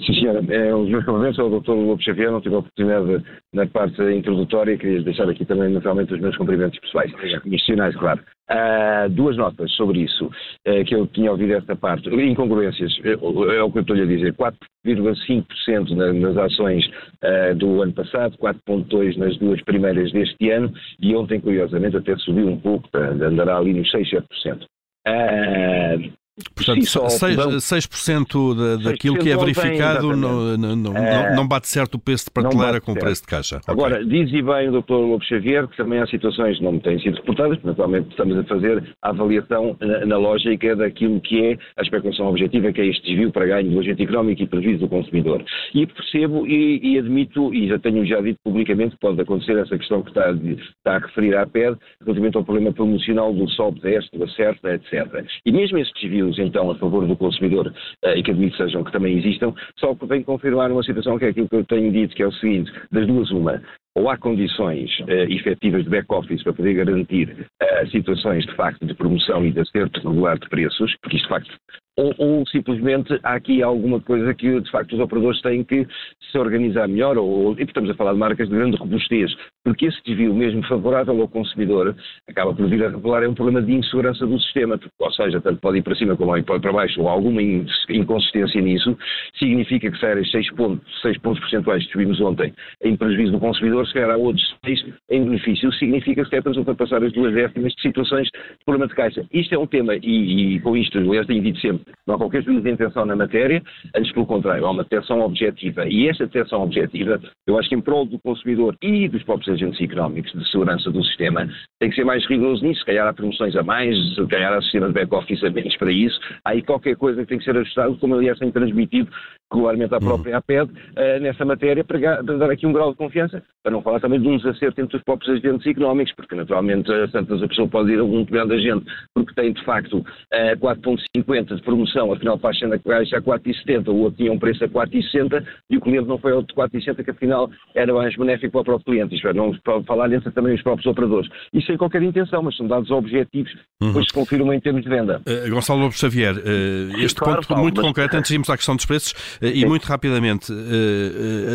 Sim, 0.00 0.14
senhora. 0.14 0.42
É, 0.48 0.74
os 0.74 0.88
meus 0.88 1.04
cumprimentos 1.04 1.38
ao 1.38 1.60
Dr. 1.60 1.72
Lobo 1.72 2.02
Xavier. 2.02 2.30
Não 2.30 2.40
tive 2.40 2.54
a 2.54 2.58
oportunidade 2.58 3.24
na 3.52 3.66
parte 3.66 4.02
introdutória. 4.02 4.78
Queria 4.78 5.02
deixar 5.02 5.28
aqui 5.28 5.44
também, 5.44 5.70
naturalmente, 5.70 6.14
os 6.14 6.20
meus 6.20 6.36
cumprimentos 6.36 6.78
pessoais. 6.80 7.12
Institucionais, 7.44 7.94
claro. 7.96 8.20
Uh, 8.50 9.08
duas 9.10 9.36
notas 9.36 9.70
sobre 9.72 10.00
isso, 10.00 10.26
uh, 10.26 10.84
que 10.84 10.94
eu 10.94 11.06
tinha 11.06 11.30
ouvido 11.30 11.52
esta 11.52 11.76
parte. 11.76 12.08
Incongruências, 12.08 12.92
é, 13.04 13.12
é 13.12 13.62
o 13.62 13.70
que 13.70 13.78
eu 13.78 13.82
estou-lhe 13.82 14.02
a 14.02 14.06
dizer. 14.06 14.34
4,5% 14.34 15.90
na, 15.94 16.12
nas 16.12 16.36
ações 16.38 16.86
uh, 16.86 17.54
do 17.54 17.82
ano 17.82 17.92
passado, 17.92 18.36
4,2% 18.38 19.16
nas 19.16 19.36
duas 19.38 19.62
primeiras 19.62 20.10
deste 20.12 20.50
ano, 20.50 20.72
e 21.00 21.14
ontem, 21.14 21.40
curiosamente, 21.40 21.96
até 21.96 22.16
subiu 22.16 22.48
um 22.48 22.58
pouco, 22.58 22.88
andará 22.94 23.58
ali 23.58 23.74
nos 23.74 23.90
6, 23.90 24.10
7%. 24.10 24.64
Uh, 25.06 26.12
Portanto, 26.54 26.86
Sim, 26.86 26.98
6%, 26.98 27.60
6 27.60 28.82
daquilo 28.82 29.18
que 29.18 29.30
é 29.30 29.36
verificado 29.36 30.16
não, 30.16 30.56
não, 30.56 30.76
não, 30.76 30.96
é... 30.96 31.36
não, 31.36 31.46
bate 31.46 31.68
certo 31.68 31.96
o 31.96 31.98
preço 31.98 32.24
de 32.24 32.30
prateleira 32.30 32.80
com 32.80 32.92
o 32.92 32.98
preço 32.98 33.20
de 33.20 33.28
caixa. 33.28 33.60
Agora, 33.66 33.96
okay. 33.96 34.08
diz 34.08 34.32
e 34.32 34.40
bem 34.40 34.70
o 34.70 34.80
Dr. 34.80 34.92
Lobo 34.92 35.22
Xavier 35.22 35.68
que 35.68 35.76
também 35.76 35.98
há 35.98 36.06
situações 36.06 36.56
que 36.56 36.64
não 36.64 36.78
têm 36.78 36.98
sido 37.00 37.16
reportadas, 37.16 37.62
naturalmente 37.62 38.08
estamos 38.10 38.38
a 38.38 38.44
fazer 38.44 38.82
a 39.02 39.10
avaliação 39.10 39.76
na, 39.78 40.06
na, 40.06 40.16
lógica 40.16 40.74
daquilo 40.74 41.20
que 41.20 41.38
é 41.44 41.58
a 41.76 41.82
especulação 41.82 42.28
objetiva, 42.28 42.72
que 42.72 42.80
é 42.80 42.86
este 42.86 43.06
desvio 43.06 43.30
para 43.30 43.44
ganho 43.44 43.70
do 43.70 43.80
agente 43.80 44.02
económico 44.02 44.42
e 44.42 44.46
prejuízo 44.46 44.80
do 44.80 44.88
consumidor. 44.88 45.44
E 45.74 45.86
percebo 45.86 46.46
e, 46.46 46.94
e, 46.94 46.98
admito, 46.98 47.52
e 47.52 47.68
já 47.68 47.78
tenho 47.78 48.06
já 48.06 48.22
dito 48.22 48.38
publicamente, 48.42 48.94
que 48.94 49.00
pode 49.00 49.20
acontecer 49.20 49.58
essa 49.58 49.76
questão 49.76 50.02
que 50.02 50.08
está, 50.08 50.30
está 50.30 50.96
a 50.96 50.98
referir 50.98 51.36
à 51.36 51.46
PED, 51.46 51.76
relativamente 52.00 52.38
ao 52.38 52.44
problema 52.44 52.72
promocional 52.72 53.34
do 53.34 53.46
SOB, 53.50 53.80
da 53.80 53.90
EST, 53.90 54.16
do 54.16 54.24
ACERTA, 54.24 54.74
etc. 54.74 55.26
E 55.44 55.52
mesmo 55.52 55.76
esse 55.76 55.92
desvio 56.00 56.21
então 56.38 56.70
a 56.70 56.74
favor 56.76 57.06
do 57.06 57.16
consumidor 57.16 57.68
uh, 57.68 58.08
e 58.16 58.22
que 58.22 58.30
admito 58.30 58.56
sejam 58.56 58.84
que 58.84 58.92
também 58.92 59.18
existam, 59.18 59.54
só 59.78 59.94
que 59.94 60.06
vem 60.06 60.22
confirmar 60.22 60.70
uma 60.70 60.82
situação 60.82 61.18
que 61.18 61.24
é 61.24 61.28
aquilo 61.28 61.48
que 61.48 61.56
eu 61.56 61.64
tenho 61.64 61.92
dito, 61.92 62.14
que 62.14 62.22
é 62.22 62.26
o 62.26 62.32
seguinte, 62.32 62.72
das 62.90 63.06
duas 63.06 63.30
uma, 63.30 63.62
ou 63.94 64.08
há 64.08 64.16
condições 64.16 64.90
uh, 65.00 65.10
efetivas 65.28 65.84
de 65.84 65.90
back-office 65.90 66.42
para 66.42 66.52
poder 66.52 66.74
garantir 66.74 67.46
uh, 67.62 67.90
situações 67.90 68.44
de 68.46 68.54
facto 68.54 68.86
de 68.86 68.94
promoção 68.94 69.44
e 69.44 69.52
de 69.52 69.60
acerto 69.60 70.08
regular 70.08 70.38
de 70.38 70.48
preços, 70.48 70.94
porque 71.02 71.16
isto 71.16 71.26
de 71.26 71.34
facto 71.34 71.50
ou, 71.96 72.14
ou, 72.18 72.46
simplesmente 72.46 73.18
há 73.22 73.34
aqui 73.34 73.62
alguma 73.62 74.00
coisa 74.00 74.32
que 74.34 74.60
de 74.60 74.70
facto 74.70 74.94
os 74.94 75.00
operadores 75.00 75.40
têm 75.42 75.62
que 75.62 75.86
se 76.30 76.38
organizar 76.38 76.88
melhor, 76.88 77.18
ou, 77.18 77.58
e 77.58 77.62
estamos 77.64 77.90
a 77.90 77.94
falar 77.94 78.14
de 78.14 78.18
marcas 78.18 78.48
de 78.48 78.54
grande 78.54 78.76
robustez, 78.76 79.34
porque 79.64 79.86
esse 79.86 79.98
desvio 80.04 80.34
mesmo 80.34 80.62
favorável 80.66 81.20
ao 81.20 81.28
consumidor 81.28 81.94
acaba 82.28 82.54
por 82.54 82.66
vir 82.68 82.84
a 82.84 82.88
revelar 82.88 83.22
é 83.22 83.28
um 83.28 83.34
problema 83.34 83.60
de 83.60 83.72
insegurança 83.72 84.26
do 84.26 84.40
sistema, 84.40 84.80
ou 84.98 85.12
seja, 85.12 85.40
tanto 85.40 85.60
pode 85.60 85.78
ir 85.78 85.82
para 85.82 85.94
cima 85.94 86.16
como 86.16 86.36
ir 86.36 86.44
para 86.44 86.72
baixo, 86.72 87.00
ou 87.00 87.08
alguma 87.08 87.42
inconsistência 87.42 88.60
nisso, 88.60 88.96
significa 89.38 89.90
que 89.90 89.98
se 89.98 90.06
eram 90.06 90.24
6 90.24 90.52
pontos, 90.52 91.02
6 91.02 91.18
pontos 91.18 91.40
percentuais 91.40 91.84
que 91.84 91.92
subimos 91.92 92.20
ontem 92.20 92.54
em 92.82 92.96
prejuízo 92.96 93.32
do 93.32 93.38
consumidor, 93.38 93.86
se 93.86 93.94
calhar 93.94 94.10
há 94.10 94.16
outros 94.16 94.56
6 94.64 94.86
em 95.10 95.24
benefício, 95.24 95.72
significa 95.74 96.24
que 96.24 96.30
se 96.30 96.36
é 96.36 96.40
para 96.40 96.52
ultrapassar 96.52 97.02
as 97.02 97.12
duas 97.12 97.34
décimas 97.34 97.72
de 97.74 97.82
situações 97.82 98.28
de 98.28 98.64
problema 98.64 98.88
de 98.88 98.94
caixa. 98.94 99.26
Isto 99.32 99.54
é 99.54 99.58
um 99.58 99.66
tema, 99.66 99.94
e, 99.96 100.56
e 100.56 100.60
com 100.60 100.76
isto, 100.76 100.98
aliás, 100.98 101.26
tenho 101.26 101.42
dito 101.42 101.60
sempre, 101.60 101.81
não 102.06 102.14
há 102.14 102.18
qualquer 102.18 102.42
juízo 102.42 102.62
de 102.62 102.70
intenção 102.70 103.04
na 103.04 103.16
matéria, 103.16 103.62
antes 103.94 104.12
pelo 104.12 104.26
contrário, 104.26 104.66
há 104.66 104.70
uma 104.70 104.82
detecção 104.82 105.20
objetiva. 105.20 105.86
E 105.88 106.08
esta 106.08 106.26
detecção 106.26 106.62
objetiva, 106.62 107.20
eu 107.46 107.58
acho 107.58 107.68
que 107.68 107.74
em 107.74 107.80
prol 107.80 108.04
do 108.04 108.18
consumidor 108.20 108.76
e 108.82 109.08
dos 109.08 109.22
próprios 109.22 109.54
agentes 109.54 109.80
económicos 109.80 110.32
de 110.32 110.50
segurança 110.50 110.90
do 110.90 111.02
sistema, 111.04 111.48
tem 111.80 111.90
que 111.90 111.96
ser 111.96 112.04
mais 112.04 112.26
rigoroso 112.26 112.64
nisso. 112.64 112.80
Se 112.80 112.86
calhar 112.86 113.06
há 113.06 113.12
promoções 113.12 113.54
a 113.56 113.62
mais, 113.62 113.96
se 114.14 114.26
calhar 114.26 114.52
há 114.52 114.62
sistema 114.62 114.88
de 114.88 114.94
back-office 114.94 115.42
a 115.44 115.50
menos 115.50 115.76
para 115.76 115.92
isso. 115.92 116.18
Há 116.44 116.50
aí 116.50 116.62
qualquer 116.62 116.96
coisa 116.96 117.22
que 117.22 117.28
tem 117.28 117.38
que 117.38 117.44
ser 117.44 117.56
ajustado, 117.56 117.96
como 117.98 118.14
aliás 118.14 118.38
tem 118.38 118.50
transmitido 118.50 119.10
regularmente 119.52 119.94
à 119.94 119.98
uhum. 119.98 120.04
própria 120.04 120.36
APED 120.38 120.70
uh, 120.72 121.20
nessa 121.20 121.44
matéria 121.44 121.84
para, 121.84 121.98
para, 121.98 122.38
dar 122.38 122.50
aqui 122.50 122.66
um 122.66 122.72
grau 122.72 122.90
de 122.90 122.96
confiança, 122.96 123.42
para 123.62 123.72
não 123.72 123.82
falar 123.82 124.00
também 124.00 124.20
de 124.20 124.28
um 124.28 124.36
desacerto 124.36 124.80
entre 124.80 124.96
os 124.96 125.02
próprios 125.02 125.30
agentes 125.36 125.66
económicos, 125.66 126.14
porque 126.14 126.34
naturalmente 126.34 126.90
uh, 126.90 127.08
tantas 127.08 127.42
a 127.42 127.48
pessoa 127.48 127.68
pode 127.68 127.92
ir 127.92 127.98
a 127.98 128.04
um 128.04 128.24
grande 128.24 128.54
agente 128.54 128.84
porque 129.14 129.34
tem 129.34 129.52
de 129.52 129.64
facto 129.64 129.98
uh, 129.98 130.56
4.50 130.58 131.56
de 131.56 131.62
promoção, 131.62 132.12
afinal 132.12 132.38
faz 132.38 132.62
a 132.62 132.78
caixa 132.78 133.18
a 133.18 133.22
4,70, 133.22 133.88
o 133.88 133.96
outro 133.96 134.16
tinha 134.18 134.32
um 134.32 134.38
preço 134.38 134.64
a 134.64 134.68
4,60 134.68 135.44
e 135.70 135.76
o 135.76 135.80
cliente 135.80 136.08
não 136.08 136.18
foi 136.18 136.32
ao 136.32 136.42
de 136.42 136.54
4,60 136.54 137.04
que 137.04 137.10
afinal 137.10 137.50
era 137.74 137.92
mais 137.92 138.14
benéfico 138.16 138.52
para 138.52 138.60
o 138.60 138.64
próprio 138.64 138.84
cliente, 138.84 139.14
isto 139.14 139.28
é, 139.28 139.32
não 139.32 139.52
falar 139.86 140.12
entre 140.12 140.30
também 140.30 140.54
os 140.54 140.62
próprios 140.62 140.86
operadores. 140.86 141.28
Isso 141.52 141.66
sem 141.66 141.76
qualquer 141.76 142.02
intenção, 142.02 142.42
mas 142.42 142.56
são 142.56 142.66
dados 142.66 142.90
objetivos, 142.90 143.52
uhum. 143.80 143.88
depois 143.88 144.06
se 144.06 144.12
confirmam 144.12 144.52
em 144.52 144.60
termos 144.60 144.82
de 144.82 144.88
venda. 144.88 145.20
Uh, 145.26 145.50
Gonçalo 145.50 145.80
Lobo 145.80 145.92
Xavier, 145.92 146.34
uh, 146.36 147.00
este 147.00 147.20
claro, 147.20 147.36
ponto 147.36 147.48
Paulo, 147.48 147.62
muito 147.62 147.76
mas... 147.76 147.86
concreto, 147.86 148.16
antes 148.16 148.28
de 148.28 148.34
irmos 148.34 148.50
à 148.50 148.56
questão 148.56 148.76
dos 148.76 148.86
preços, 148.86 149.14
e 149.42 149.66
muito 149.66 149.84
rapidamente, 149.84 150.52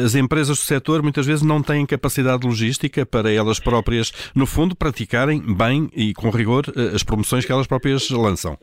as 0.03 0.15
empresas 0.15 0.58
do 0.58 0.63
setor 0.63 1.01
muitas 1.01 1.25
vezes 1.25 1.44
não 1.44 1.62
têm 1.62 1.86
capacidade 1.86 2.46
logística 2.46 3.06
para 3.06 3.32
elas 3.32 3.60
próprias, 3.60 4.12
no 4.36 4.46
fundo, 4.46 4.75
praticarem 4.75 5.41
bem 5.56 5.89
e 5.96 6.13
com 6.13 6.29
rigor 6.29 6.65
as 6.94 7.03
promoções 7.03 7.46
que 7.46 7.51
elas 7.51 7.67
próprias 7.67 8.10
lançam. 8.10 8.58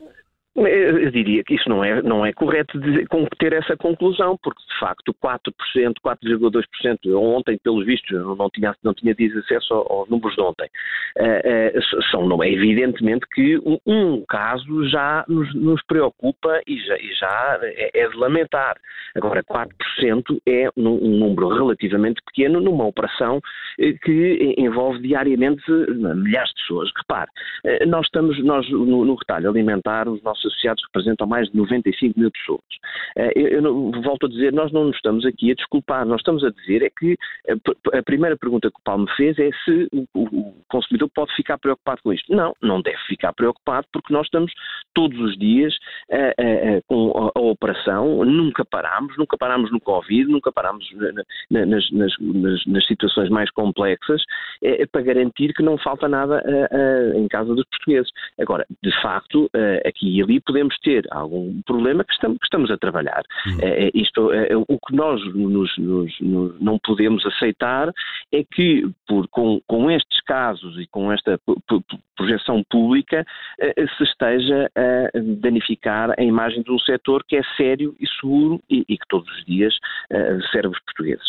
Eu 0.55 1.11
diria 1.11 1.43
que 1.43 1.55
isso 1.55 1.67
não 1.67 1.83
é, 1.83 2.01
não 2.01 2.25
é 2.25 2.31
correto 2.31 2.79
dizer, 2.79 3.05
ter 3.37 3.51
essa 3.51 3.75
conclusão, 3.75 4.37
porque 4.41 4.61
de 4.63 4.79
facto 4.79 5.13
4%, 5.21 5.95
4,2%, 6.01 7.13
ontem, 7.13 7.59
pelos 7.61 7.85
vistos, 7.85 8.09
não 8.37 8.49
tinha, 8.49 8.73
não 8.81 8.93
tinha 8.93 9.13
acesso 9.39 9.73
aos 9.73 10.09
números 10.09 10.33
de 10.33 10.41
ontem, 10.41 10.69
uh, 11.19 11.77
uh, 11.77 12.03
são, 12.09 12.25
não 12.25 12.41
é 12.41 12.49
evidentemente 12.49 13.25
que 13.33 13.59
um, 13.85 14.23
caso 14.29 14.87
já 14.87 15.25
nos, 15.27 15.53
nos, 15.53 15.83
preocupa 15.85 16.61
e 16.65 16.77
já, 16.79 16.95
e 16.99 17.13
já 17.13 17.59
é, 17.61 17.91
é, 17.93 18.07
de 18.07 18.15
lamentar. 18.15 18.77
Agora, 19.13 19.43
4% 19.43 19.67
é 20.45 20.69
um, 20.77 20.87
um 20.87 21.17
número 21.19 21.49
relativamente 21.49 22.21
pequeno 22.25 22.61
numa 22.61 22.85
operação 22.85 23.41
eh, 23.79 23.93
que 24.01 24.55
envolve 24.57 24.99
diariamente 24.99 25.63
milhares 25.71 26.49
de 26.49 26.61
pessoas. 26.61 26.91
Repare, 26.97 27.29
nós 27.87 28.05
estamos, 28.05 28.43
nós 28.43 28.69
no, 28.69 29.05
no 29.05 29.15
retalho 29.15 29.49
alimentar, 29.49 30.07
os 30.07 30.21
nossos 30.21 30.44
associados 30.45 30.83
representam 30.85 31.27
mais 31.27 31.49
de 31.49 31.57
95 31.57 32.19
mil 32.19 32.31
pessoas. 32.31 32.61
Eh, 33.17 33.31
eu, 33.35 33.63
eu, 33.63 33.91
volto 34.01 34.25
a 34.25 34.29
dizer, 34.29 34.53
nós 34.53 34.71
não 34.71 34.85
nos 34.85 34.95
estamos 34.95 35.25
aqui 35.25 35.51
a 35.51 35.55
desculpar, 35.55 36.05
nós 36.05 36.19
estamos 36.19 36.43
a 36.43 36.49
dizer 36.49 36.83
é 36.83 36.89
que 36.89 37.17
a, 37.49 37.97
a 37.99 38.03
primeira 38.03 38.37
pergunta 38.37 38.69
que 38.69 38.79
o 38.79 38.83
Paulo 38.83 39.03
me 39.03 39.11
fez 39.15 39.37
é 39.39 39.49
se 39.63 39.87
o, 39.91 40.07
o, 40.13 40.55
consumidor 40.67 41.09
pode 41.13 41.33
ficar 41.35 41.57
preocupado 41.57 42.01
com 42.03 42.13
isto. 42.13 42.33
Não, 42.33 42.53
não 42.61 42.81
deve 42.81 42.97
ficar 43.07 43.33
preocupado 43.33 43.87
porque 43.91 44.13
nós 44.13 44.25
estamos 44.25 44.51
todos 44.93 45.17
os 45.19 45.37
dias 45.37 45.75
com 46.87 47.31
a, 47.35 47.39
a, 47.39 47.41
operação, 47.41 48.23
nunca 48.25 48.65
paramos, 48.65 49.17
nunca 49.17 49.37
paramos 49.37 49.71
no 49.71 49.79
Covid, 49.79 50.29
nunca 50.31 50.51
paramos 50.51 50.85
na, 51.49 51.65
nas, 51.65 51.91
nas, 51.91 52.13
nas, 52.19 52.65
nas, 52.65 52.85
situações 52.85 53.29
mais 53.29 53.49
complexas 53.51 54.21
é 54.61 54.85
para 54.85 55.01
garantir 55.01 55.53
que 55.53 55.63
não 55.63 55.77
falta 55.77 56.07
nada 56.07 56.43
em 57.15 57.27
casa 57.27 57.53
dos 57.53 57.65
portugueses. 57.65 58.11
Agora, 58.39 58.65
de 58.83 59.01
facto, 59.01 59.49
aqui 59.85 60.17
e 60.17 60.21
ali 60.21 60.34
podemos 60.41 60.77
ter 60.79 61.05
algum 61.11 61.61
problema 61.63 62.03
que 62.03 62.13
estamos, 62.13 62.37
que 62.37 62.45
estamos 62.45 62.71
a 62.71 62.77
trabalhar. 62.77 63.23
Uhum. 63.47 63.57
É, 63.61 63.91
isto, 63.93 64.31
é, 64.31 64.55
o 64.55 64.79
que 64.87 64.95
nós 64.95 65.21
nos, 65.33 65.77
nos, 65.77 66.19
nos, 66.19 66.61
não 66.61 66.79
podemos 66.79 67.25
aceitar 67.25 67.91
é 68.31 68.43
que, 68.43 68.89
por, 69.07 69.27
com, 69.29 69.61
com 69.67 69.89
estes 69.91 70.21
casos 70.21 70.77
e 70.79 70.87
com 70.87 71.11
esta 71.11 71.39
projeção 72.15 72.63
pública, 72.69 73.25
eh, 73.59 73.85
se 73.97 74.03
esteja 74.03 74.71
a 74.75 75.19
danificar 75.41 76.13
a 76.17 76.23
imagem 76.23 76.63
de 76.63 76.71
um 76.71 76.79
setor 76.79 77.23
que 77.27 77.35
é 77.35 77.41
sério 77.57 77.95
e 77.99 78.07
seguro 78.07 78.61
e, 78.69 78.85
e 78.87 78.97
que 78.97 79.07
todos 79.09 79.29
os 79.37 79.45
dias 79.45 79.73
serve 80.51 80.69
os 80.69 80.79
portugueses. 80.79 81.25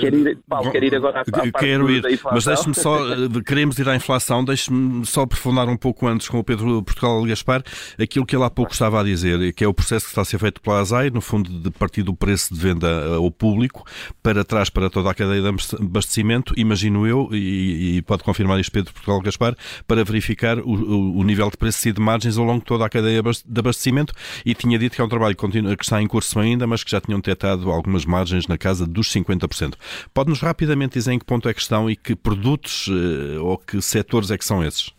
Quer 0.00 0.14
ir, 0.14 0.38
Paulo, 0.48 0.72
quer 0.72 0.82
ir 0.82 0.94
agora 0.94 1.20
à, 1.20 1.20
à 1.20 1.52
Quero 1.52 1.90
ir, 1.90 2.02
mas 2.32 2.44
deixe-me 2.44 2.74
só, 2.74 2.96
queremos 3.46 3.78
ir 3.78 3.88
à 3.88 3.94
inflação, 3.94 4.44
deixe-me 4.44 5.04
só 5.04 5.22
aprofundar 5.22 5.68
um 5.68 5.76
pouco 5.76 6.06
antes 6.06 6.28
com 6.28 6.38
o 6.38 6.44
Pedro 6.44 6.82
Portugal 6.82 7.22
Gaspar 7.24 7.62
aquilo 8.00 8.26
que 8.26 8.34
ele 8.34 8.41
há 8.44 8.50
pouco 8.50 8.72
estava 8.72 9.00
a 9.00 9.04
dizer, 9.04 9.52
que 9.52 9.64
é 9.64 9.68
o 9.68 9.74
processo 9.74 10.06
que 10.06 10.10
está 10.10 10.22
a 10.22 10.24
ser 10.24 10.38
feito 10.38 10.60
pela 10.60 10.80
ASAI, 10.80 11.10
no 11.10 11.20
fundo 11.20 11.50
de 11.60 11.70
partir 11.70 12.02
do 12.02 12.14
preço 12.14 12.54
de 12.54 12.60
venda 12.60 13.14
ao 13.14 13.30
público 13.30 13.84
para 14.22 14.44
trás 14.44 14.70
para 14.70 14.88
toda 14.90 15.10
a 15.10 15.14
cadeia 15.14 15.42
de 15.42 15.48
abastecimento, 15.48 16.54
imagino 16.56 17.06
eu, 17.06 17.28
e, 17.32 17.96
e 17.96 18.02
pode 18.02 18.22
confirmar 18.22 18.58
isto 18.60 18.72
Pedro 18.72 18.92
Portugal 18.92 19.20
Gaspar, 19.20 19.56
para 19.86 20.04
verificar 20.04 20.58
o, 20.58 20.70
o, 20.70 21.18
o, 21.18 21.24
nível 21.24 21.50
de 21.50 21.56
preços 21.56 21.84
e 21.86 21.92
de 21.92 22.00
margens 22.00 22.38
ao 22.38 22.44
longo 22.44 22.60
de 22.60 22.66
toda 22.66 22.84
a 22.84 22.88
cadeia 22.88 23.22
de 23.22 23.58
abastecimento 23.58 24.12
e 24.44 24.54
tinha 24.54 24.78
dito 24.78 24.96
que 24.96 25.00
é 25.00 25.04
um 25.04 25.08
trabalho 25.08 25.36
que 25.36 25.82
está 25.82 26.02
em 26.02 26.06
curso 26.06 26.38
ainda, 26.38 26.66
mas 26.66 26.82
que 26.82 26.90
já 26.90 27.00
tinham 27.00 27.18
detectado 27.18 27.70
algumas 27.70 28.04
margens 28.04 28.46
na 28.46 28.58
casa 28.58 28.86
dos 28.86 29.08
50%. 29.12 29.74
Pode-nos 30.12 30.40
rapidamente 30.40 30.94
dizer 30.94 31.12
em 31.12 31.18
que 31.18 31.24
ponto 31.24 31.48
é 31.48 31.54
que 31.54 31.60
estão 31.60 31.90
e 31.90 31.96
que 31.96 32.14
produtos 32.14 32.88
eh, 32.88 33.38
ou 33.38 33.58
que 33.58 33.80
setores 33.80 34.30
é 34.30 34.38
que 34.38 34.44
são 34.44 34.62
esses? 34.64 34.90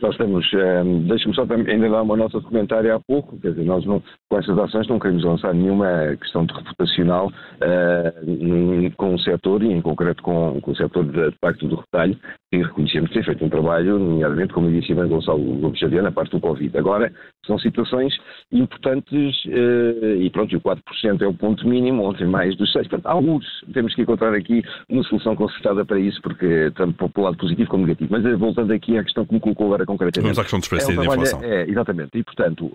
Nós 0.00 0.16
temos, 0.16 0.46
um, 0.52 0.58
ehm, 0.58 0.98
deixe-me 1.08 1.34
só 1.34 1.42
ainda 1.42 1.88
dar 1.88 2.02
uma 2.02 2.16
nota 2.16 2.38
de 2.38 2.46
comentário 2.46 2.94
há 2.94 3.00
pouco, 3.00 3.38
quer 3.40 3.50
dizer, 3.50 3.64
nós 3.64 3.84
não, 3.86 4.02
com 4.28 4.38
estas 4.38 4.58
ações 4.58 4.86
não 4.88 4.98
queremos 4.98 5.24
lançar 5.24 5.54
nenhuma 5.54 6.16
questão 6.20 6.44
de 6.44 6.52
reputacional 6.52 7.28
uh, 7.28 8.96
com 8.96 9.14
o 9.14 9.18
setor 9.20 9.62
e 9.62 9.72
em 9.72 9.80
concreto 9.80 10.22
com, 10.22 10.60
com 10.60 10.70
o 10.70 10.76
setor 10.76 11.04
de, 11.04 11.30
de 11.30 11.38
pacto 11.40 11.66
do 11.66 11.76
retalho, 11.76 12.18
que 12.50 12.58
reconhecemos 12.58 13.10
ter 13.10 13.24
feito 13.24 13.44
um 13.44 13.48
trabalho, 13.48 13.98
nomeadamente, 13.98 14.52
como 14.52 14.70
disse 14.70 14.94
bem 14.94 15.08
Gonçalo 15.08 15.74
Xavier, 15.76 16.02
na 16.02 16.12
parte 16.12 16.32
do 16.32 16.40
Covid. 16.40 16.76
Agora, 16.76 17.10
são 17.46 17.58
situações 17.58 18.14
importantes 18.52 19.44
uh, 19.46 20.20
e 20.20 20.28
pronto, 20.30 20.52
e 20.52 20.56
o 20.56 20.60
4% 20.60 21.22
é 21.22 21.26
o 21.26 21.32
ponto 21.34 21.66
mínimo, 21.66 22.04
ontem 22.04 22.26
mais 22.26 22.54
dos 22.56 22.70
6%. 22.72 22.88
Portanto, 22.88 23.06
alguns 23.06 23.44
temos 23.72 23.94
que 23.94 24.02
encontrar 24.02 24.34
aqui 24.34 24.62
uma 24.90 25.02
solução 25.04 25.34
concertada 25.34 25.84
para 25.86 25.98
isso, 25.98 26.20
porque 26.20 26.70
tanto 26.74 26.94
para 27.08 27.20
o 27.20 27.24
lado 27.24 27.36
positivo 27.38 27.70
como 27.70 27.86
negativo. 27.86 28.12
Mas 28.12 28.24
uh, 28.26 28.36
voltando 28.36 28.72
aqui 28.72 28.98
à 28.98 29.02
questão 29.02 29.24
que 29.24 29.32
me 29.32 29.40
colocou 29.40 29.66
agora 29.66 29.85
concretamente. 29.86 30.22
Vamos 30.22 30.38
à 30.38 30.42
questão 30.42 30.58
dos 30.58 30.68
preços 30.68 30.88
é 30.88 30.92
um 30.92 30.94
e 30.94 31.06
da 31.06 31.12
inflação. 31.14 31.42
É, 31.42 31.62
exatamente. 31.62 32.18
E, 32.18 32.24
portanto, 32.24 32.70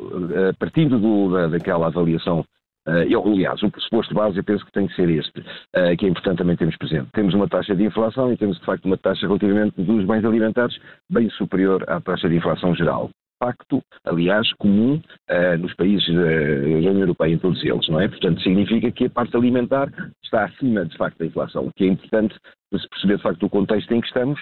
partindo 0.57 0.99
do, 0.99 1.31
da, 1.31 1.47
daquela 1.47 1.87
avaliação 1.87 2.45
Uh, 2.87 3.05
eu, 3.07 3.23
aliás, 3.23 3.61
o 3.61 3.69
pressuposto 3.69 4.13
base 4.13 4.37
eu 4.37 4.43
penso 4.43 4.65
que 4.65 4.71
tem 4.71 4.87
que 4.87 4.95
ser 4.95 5.07
este, 5.09 5.39
uh, 5.39 5.95
que 5.97 6.05
é 6.05 6.09
importante 6.09 6.39
também 6.39 6.55
termos 6.55 6.75
presente. 6.77 7.09
Temos 7.13 7.33
uma 7.35 7.47
taxa 7.47 7.75
de 7.75 7.83
inflação 7.83 8.33
e 8.33 8.37
temos, 8.37 8.57
de 8.57 8.65
facto, 8.65 8.85
uma 8.85 8.97
taxa 8.97 9.27
relativamente 9.27 9.79
dos 9.79 10.05
bens 10.05 10.25
alimentares 10.25 10.75
bem 11.09 11.29
superior 11.31 11.83
à 11.87 12.01
taxa 12.01 12.27
de 12.27 12.37
inflação 12.37 12.73
geral. 12.73 13.11
Facto, 13.39 13.81
aliás, 14.03 14.51
comum 14.53 14.95
uh, 15.29 15.57
nos 15.59 15.73
países 15.75 16.07
da 16.07 16.65
União 16.65 16.97
Europeia, 16.97 17.33
em 17.33 17.37
todos 17.37 17.63
eles, 17.63 17.87
não 17.87 17.99
é? 17.99 18.07
Portanto, 18.07 18.41
significa 18.41 18.91
que 18.91 19.05
a 19.05 19.09
parte 19.11 19.35
alimentar 19.35 19.91
está 20.23 20.45
acima, 20.45 20.83
de 20.83 20.97
facto, 20.97 21.19
da 21.19 21.25
inflação, 21.27 21.67
o 21.67 21.73
que 21.73 21.83
é 21.83 21.87
importante 21.87 22.35
se 22.79 22.87
perceber, 22.89 23.17
de 23.17 23.23
facto, 23.23 23.45
o 23.45 23.49
contexto 23.49 23.91
em 23.93 24.01
que 24.01 24.07
estamos, 24.07 24.39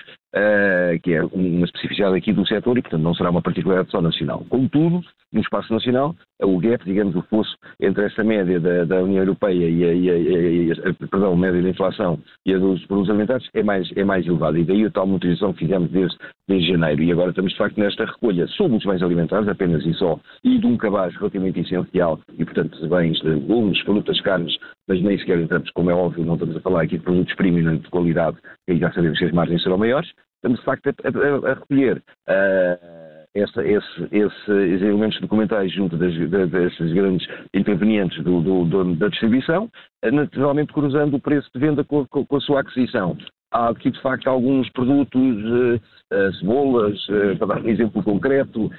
que 1.04 1.14
é 1.14 1.24
uma 1.24 1.66
especificidade 1.66 2.16
aqui 2.16 2.32
do 2.32 2.48
setor 2.48 2.78
e, 2.78 2.82
portanto, 2.82 3.02
não 3.02 3.16
será 3.16 3.30
uma 3.30 3.42
particularidade 3.42 3.92
só 3.92 4.02
nacional. 4.02 4.46
Contudo, 4.50 5.02
no 5.32 5.42
espaço 5.42 5.72
nacional, 5.74 6.16
o 6.42 6.58
gap, 6.60 6.84
digamos, 6.86 7.16
o 7.16 7.22
fosso 7.24 7.56
entre 7.80 8.06
essa 8.06 8.24
média 8.24 8.60
da, 8.60 8.86
da 8.86 9.04
União 9.04 9.20
Europeia 9.20 9.70
e 9.70 9.84
a, 9.84 9.94
e, 9.94 10.10
a, 10.10 10.18
e 10.18 10.72
a, 10.72 11.08
perdão, 11.08 11.34
a 11.34 11.38
média 11.38 11.62
da 11.62 11.70
inflação 11.70 12.20
e 12.46 12.54
a 12.54 12.58
dos 12.58 12.86
produtos 12.86 13.10
alimentares 13.10 13.48
é 13.54 13.64
mais, 13.64 13.92
é 13.96 14.04
mais 14.04 14.26
elevada. 14.26 14.58
E 14.58 14.64
daí 14.64 14.86
a 14.86 14.92
tal 14.92 15.08
motorização 15.08 15.54
que 15.54 15.60
fizemos 15.60 15.90
desde, 15.92 16.18
desde 16.48 16.70
janeiro. 16.70 17.04
E 17.04 17.12
agora 17.12 17.30
estamos, 17.30 17.52
de 17.52 17.58
facto, 17.58 17.80
nesta 17.80 18.06
recolha 18.06 18.48
sobre 18.48 18.78
os 18.78 18.86
bens 18.86 19.02
alimentares, 19.04 19.48
apenas 19.48 19.86
e 19.86 19.94
só, 19.94 20.20
e 20.44 20.58
de 20.58 20.66
um 20.66 20.78
cabaz 20.78 21.16
relativamente 21.16 21.60
essencial, 21.60 22.20
e, 22.38 22.46
portanto, 22.46 22.80
de 22.80 22.88
bens 22.88 23.20
de 23.20 23.30
legumes, 23.30 23.80
frutas, 23.82 24.20
carnes, 24.22 24.56
mas 24.90 25.02
nem 25.02 25.18
sequer 25.20 25.40
entramos, 25.40 25.70
como 25.72 25.92
é 25.92 25.94
óbvio, 25.94 26.26
não 26.26 26.34
estamos 26.34 26.58
a 26.58 26.62
falar 26.62 26.82
aqui 26.82 26.98
de 26.98 27.04
produtos 27.04 27.36
premium 27.36 27.78
de 27.78 27.90
qualidade, 27.90 28.38
que 28.66 28.74
aí 28.74 28.80
já 28.80 28.92
sabemos 28.92 29.20
que 29.20 29.26
as 29.26 29.32
margens 29.32 29.62
serão 29.62 29.78
maiores, 29.78 30.12
estamos, 30.36 30.60
de 30.60 30.66
facto, 30.66 30.88
a, 30.88 30.92
a, 30.92 31.52
a 31.52 31.54
recolher. 31.54 32.04
Uh, 32.28 33.10
essa, 33.36 33.64
esse, 33.64 34.08
esses 34.12 34.82
elementos 34.82 35.22
documentais 35.22 35.72
junto 35.72 35.96
das, 35.98 36.14
desses 36.50 36.94
grandes 36.94 37.28
intervenientes 37.54 38.24
do, 38.24 38.42
do, 38.42 38.66
do, 38.66 38.96
da 38.96 39.08
distribuição, 39.08 39.70
eh, 40.04 40.10
naturalmente 40.10 40.74
cruzando 40.74 41.16
o 41.16 41.22
preço 41.22 41.48
de 41.54 41.60
venda 41.60 41.84
com, 41.84 42.08
com, 42.08 42.26
com 42.26 42.36
a 42.36 42.42
sua 42.42 42.62
aquisição. 42.62 43.16
Há 43.52 43.70
aqui, 43.70 43.90
de 43.90 44.00
facto, 44.02 44.28
alguns 44.28 44.70
produtos, 44.70 45.20
uh, 45.20 45.76
uh, 46.14 46.34
cebolas, 46.36 47.00
uh, 47.10 47.38
para 47.38 47.48
dar 47.48 47.62
um 47.64 47.70
exemplo 47.70 48.04
concreto, 48.04 48.70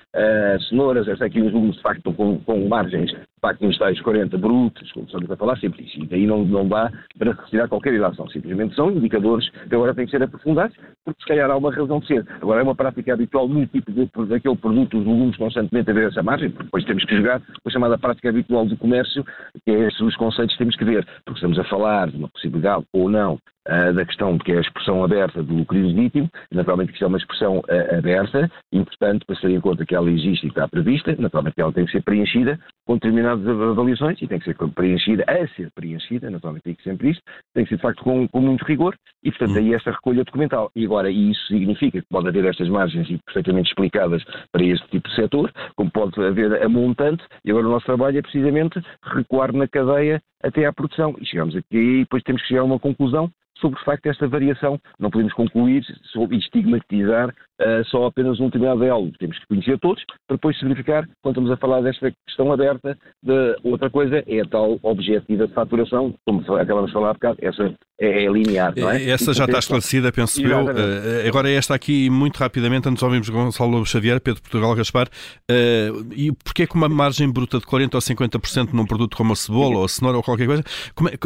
cenouras, 0.69 1.09
esta 1.09 1.25
aqui 1.25 1.41
os 1.41 1.47
legumes, 1.47 1.77
de 1.77 1.83
facto, 1.83 2.13
com, 2.13 2.39
com 2.39 2.69
margens 2.69 3.11
facto 3.41 3.65
nos 3.65 3.79
tais 3.79 4.01
40 4.01 4.37
brutos, 4.39 4.93
como 4.93 5.07
estamos 5.07 5.31
a 5.31 5.37
falar, 5.37 5.57
sempre 5.59 5.85
isso. 5.85 5.99
E 6.01 6.07
daí 6.07 6.27
não, 6.27 6.45
não 6.45 6.69
dá 6.69 6.91
para 7.19 7.33
retirar 7.33 7.69
qualquer 7.69 7.95
ilação. 7.95 8.29
Simplesmente 8.29 8.75
são 8.75 8.91
indicadores 8.91 9.49
que 9.51 9.75
agora 9.75 9.95
têm 9.95 10.05
que 10.05 10.11
ser 10.11 10.23
aprofundados, 10.23 10.77
porque 11.05 11.21
se 11.23 11.29
calhar 11.29 11.51
há 11.51 11.57
uma 11.57 11.73
razão 11.73 12.01
de 12.01 12.07
ser. 12.07 12.27
Agora 12.41 12.61
é 12.61 12.63
uma 12.63 12.75
prática 12.75 13.15
habitual 13.15 13.49
num 13.49 13.67
tipo 13.67 13.91
de, 13.93 14.09
daquele 14.29 14.57
produto, 14.57 14.99
os 14.99 15.07
legumes 15.07 15.37
constantemente 15.37 15.91
a 15.91 15.95
ver 15.95 16.09
essa 16.09 16.23
margem, 16.23 16.51
porque 16.51 16.65
depois 16.65 16.85
temos 16.85 17.05
que 17.05 17.17
jogar 17.17 17.41
com 17.41 17.69
a 17.69 17.71
chamada 17.71 17.99
prática 17.99 18.29
habitual 18.29 18.67
do 18.67 18.77
comércio, 18.77 19.25
que 19.65 19.71
é 19.71 19.89
esses 19.89 20.01
os 20.01 20.17
conceitos 20.17 20.55
que 20.55 20.59
temos 20.59 20.77
que 20.77 20.85
ver. 20.85 21.07
Porque 21.25 21.39
estamos 21.39 21.59
a 21.59 21.65
falar 21.65 22.11
de 22.11 22.17
uma 22.17 22.29
possibilidade 22.29 22.85
ou 22.93 23.09
não 23.09 23.39
uh, 23.71 23.93
da 23.95 24.05
questão 24.05 24.37
de 24.37 24.45
que 24.45 24.53
é 24.53 24.59
a 24.59 24.61
expressão 24.61 25.05
aberta 25.05 25.43
do 25.43 25.55
lucro 25.55 25.79
legítimo, 25.79 26.29
naturalmente 26.51 26.89
que 26.89 26.95
isto 26.95 27.05
é 27.05 27.09
uma 27.09 27.19
expressão 27.19 27.59
uh, 27.59 27.99
aberta, 27.99 28.51
importante 28.73 29.25
para 29.25 29.37
se 29.37 29.47
em 29.47 29.61
conta 29.61 29.87
que 29.87 29.95
ela 29.95 30.11
existe 30.11 30.47
e 30.47 30.49
está 30.49 30.67
prevista, 30.69 31.15
naturalmente 31.19 31.55
que 31.55 31.63
ela 31.63 31.73
tem 31.73 31.87
que 31.87 31.93
ser 31.93 32.03
preenchida 32.03 32.59
com 32.91 32.95
determinadas 32.95 33.47
avaliações 33.47 34.21
e 34.21 34.27
tem 34.27 34.41
que 34.41 34.47
ser 34.47 34.57
preenchida, 34.75 35.25
a 35.29 35.47
ser 35.55 35.71
preenchida, 35.77 36.29
naturalmente 36.29 36.65
tem 36.65 36.75
que 36.75 36.83
sempre 36.83 37.11
isto, 37.11 37.23
tem 37.55 37.63
que 37.63 37.69
ser 37.69 37.77
de 37.77 37.83
facto 37.83 38.03
com, 38.03 38.27
com 38.27 38.41
muito 38.41 38.65
rigor 38.65 38.97
e, 39.23 39.31
portanto, 39.31 39.59
aí 39.59 39.73
esta 39.73 39.93
recolha 39.93 40.25
documental. 40.25 40.73
E 40.75 40.87
agora, 40.87 41.09
isso 41.09 41.41
significa 41.47 42.01
que 42.01 42.09
pode 42.11 42.27
haver 42.27 42.47
estas 42.47 42.69
margens 42.69 43.09
e 43.09 43.17
perfeitamente 43.25 43.69
explicadas 43.69 44.25
para 44.51 44.65
este 44.65 44.89
tipo 44.89 45.09
de 45.09 45.15
setor, 45.15 45.53
como 45.77 45.89
pode 45.89 46.21
haver 46.21 46.61
a 46.61 46.69
montante, 46.69 47.23
e 47.45 47.53
agora 47.53 47.69
o 47.69 47.71
nosso 47.71 47.87
trabalho 47.87 48.19
é 48.19 48.23
precisamente 48.23 48.83
recuar 49.05 49.53
na 49.53 49.69
cadeia 49.69 50.21
até 50.43 50.67
à 50.67 50.73
produção. 50.73 51.15
E 51.21 51.27
chegamos 51.27 51.55
aqui 51.55 51.79
e 51.79 51.99
depois 52.01 52.25
temos 52.25 52.43
que 52.43 52.49
chegar 52.49 52.63
a 52.63 52.65
uma 52.65 52.81
conclusão 52.81 53.31
sobre 53.61 53.79
de 53.79 53.85
facto 53.85 54.07
esta 54.07 54.27
variação. 54.27 54.81
Não 54.99 55.11
podemos 55.11 55.33
concluir 55.35 55.85
e 56.31 56.37
estigmatizar 56.37 57.29
uh, 57.29 57.85
só 57.87 58.07
apenas 58.07 58.41
um 58.41 58.47
determinado 58.47 58.81
diálogo. 58.81 59.13
Temos 59.19 59.39
que 59.39 59.47
conhecer 59.47 59.79
todos 59.79 60.03
para 60.27 60.37
depois 60.37 60.61
verificar, 60.61 61.07
quando 61.23 61.35
estamos 61.35 61.51
a 61.51 61.57
falar 61.57 61.83
desta 61.83 62.13
questão 62.27 62.53
aberta, 62.53 62.80
de 63.23 63.57
outra 63.63 63.91
coisa 63.91 64.23
é 64.27 64.41
a 64.41 64.47
tal 64.47 64.79
objetiva 64.83 65.47
de 65.47 65.53
faturação, 65.53 66.15
como 66.25 66.41
acabamos 66.57 66.87
de 66.87 66.93
falar 66.93 67.11
há 67.11 67.15
bocado, 67.15 67.39
essa 67.43 67.75
é, 68.01 68.25
é 68.25 68.33
linear, 68.33 68.73
não 68.77 68.91
é? 68.91 69.09
Essa 69.09 69.33
já 69.33 69.45
está 69.45 69.59
esclarecida, 69.59 70.11
penso 70.11 70.41
eu. 70.43 70.65
Uh, 70.65 71.29
agora 71.29 71.51
esta 71.51 71.75
aqui, 71.75 72.09
muito 72.09 72.39
rapidamente, 72.39 72.89
antes 72.89 73.03
ouvimos 73.03 73.29
Gonçalo 73.29 73.71
Lobo 73.71 73.87
Xavier, 73.87 74.21
Pedro 74.21 74.43
Portugal 74.43 74.75
Gaspar, 74.75 75.09
uh, 75.09 76.07
e 76.15 76.33
porquê 76.33 76.67
que 76.67 76.75
uma 76.75 76.89
margem 76.89 77.31
bruta 77.31 77.59
de 77.59 77.67
40% 77.67 77.95
ou 77.95 78.01
50% 78.01 78.73
num 78.73 78.87
produto 78.87 79.17
como 79.17 79.33
a 79.33 79.37
cebola 79.37 79.79
ou 79.79 79.85
a 79.85 79.89
cenoura 79.89 80.17
ou 80.17 80.23
qualquer 80.23 80.47
coisa, 80.47 80.63
é, 80.63 81.17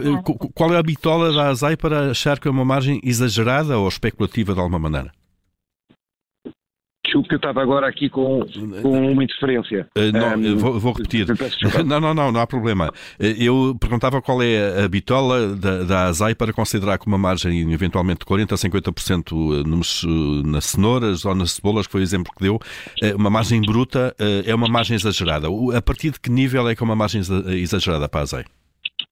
qual 0.54 0.74
é 0.74 0.78
a 0.78 0.82
bitola 0.82 1.32
da 1.32 1.48
Azai 1.48 1.76
para 1.76 2.10
achar 2.10 2.38
que 2.38 2.48
é 2.48 2.50
uma 2.50 2.64
margem 2.64 3.00
exagerada 3.02 3.78
ou 3.78 3.88
especulativa 3.88 4.52
de 4.54 4.60
alguma 4.60 4.78
maneira? 4.78 5.12
Desculpe 7.14 7.28
que 7.28 7.34
eu 7.34 7.36
estava 7.36 7.62
agora 7.62 7.86
aqui 7.86 8.10
com, 8.10 8.40
com 8.82 9.12
uma 9.12 9.22
interferência. 9.22 9.86
Uh, 9.96 10.10
não, 10.12 10.34
um, 10.34 10.56
vou, 10.56 10.80
vou, 10.80 10.92
repetir. 10.92 11.26
Não, 11.84 12.00
não, 12.00 12.14
não, 12.14 12.32
não 12.32 12.40
há 12.40 12.46
problema. 12.46 12.90
Eh, 13.20 13.36
eu 13.38 13.76
perguntava 13.78 14.20
qual 14.20 14.42
é 14.42 14.84
a 14.84 14.88
bitola 14.88 15.54
da, 15.54 15.84
da 15.84 16.04
ASAI 16.06 16.34
para 16.34 16.52
considerar 16.52 16.98
que 16.98 17.06
uma 17.06 17.18
margem 17.18 17.72
eventualmente 17.72 18.20
de 18.20 18.26
40% 18.26 18.52
a 18.52 18.56
50% 18.56 19.64
nos, 19.64 20.04
nas 20.44 20.64
cenouras 20.66 21.24
ou 21.24 21.34
nas 21.34 21.52
cebolas, 21.52 21.86
que 21.86 21.92
foi 21.92 22.00
o 22.00 22.02
exemplo 22.02 22.32
que 22.36 22.42
deu, 22.42 22.58
uma 23.16 23.30
margem 23.30 23.60
bruta 23.60 24.14
é 24.18 24.54
uma 24.54 24.68
margem 24.68 24.96
exagerada. 24.96 25.48
A 25.76 25.82
partir 25.82 26.10
de 26.10 26.20
que 26.20 26.30
nível 26.30 26.68
é 26.68 26.74
que 26.74 26.82
é 26.82 26.84
uma 26.84 26.96
margem 26.96 27.20
exagerada 27.20 28.08
para 28.08 28.20
a 28.20 28.22
ASAI? 28.22 28.44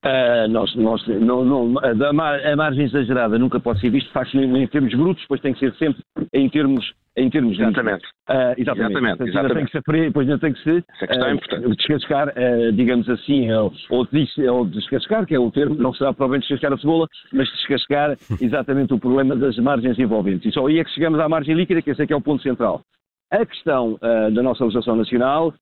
Uh, 0.05 0.49
nós, 0.49 0.75
nós, 0.75 1.07
não, 1.07 1.45
não, 1.45 1.75
a, 1.79 2.57
margem 2.57 2.85
exagerada 2.85 3.39
nunca 3.39 3.61
pode 3.61 3.81
ser 3.81 3.91
vista, 3.91 4.11
faz 4.13 4.35
em, 4.35 4.67
termos 4.67 4.93
brutos, 4.95 5.23
depois 5.23 5.41
tem 5.41 5.55
que 5.55 5.61
ser 5.61 5.73
sempre 5.75 6.03
em 6.33 6.49
termos 6.49 6.93
em 7.17 7.29
termos 7.29 7.59
exatamente. 7.59 8.05
Uh, 8.29 8.55
exatamente. 8.57 8.93
Exatamente, 8.93 9.23
exatamente. 9.23 9.55
Tem 9.55 9.65
que 9.67 9.73
se, 9.73 10.03
depois 10.05 10.29
ainda 10.29 10.41
tem 10.41 10.53
que 10.53 10.63
se 10.63 10.79
uh, 10.79 11.77
descascar, 11.77 12.29
uh, 12.29 12.73
digamos 12.73 13.09
assim, 13.09 13.53
ou, 13.53 13.73
ou, 13.91 14.09
ou 14.51 14.67
descascar, 14.67 15.27
que 15.27 15.35
é 15.35 15.39
o 15.39 15.51
termo, 15.51 15.75
não 15.75 15.93
será 15.93 16.13
provavelmente 16.13 16.49
descascar 16.49 16.73
a 16.73 16.79
cebola, 16.79 17.07
mas 17.33 17.49
descascar 17.51 18.17
exatamente 18.41 18.95
o 18.95 18.99
problema 18.99 19.37
das 19.37 19.57
margens 19.59 19.99
envolventes. 19.99 20.47
E 20.47 20.53
só 20.53 20.67
aí 20.67 20.79
é 20.79 20.85
que 20.85 20.91
chegamos 20.91 21.21
à 21.21 21.29
margem 21.29 21.55
líquida, 21.55 21.83
que 21.83 21.91
esse 21.91 22.03
é 22.03 22.07
que 22.07 22.13
é 22.13 22.17
o 22.17 22.23
ponto 22.23 22.43
central. 22.43 22.81
A 23.31 23.47
questão 23.47 23.99
da 24.03 24.43
nossa 24.43 24.63
legislação 24.63 24.95
nacional 24.95 25.55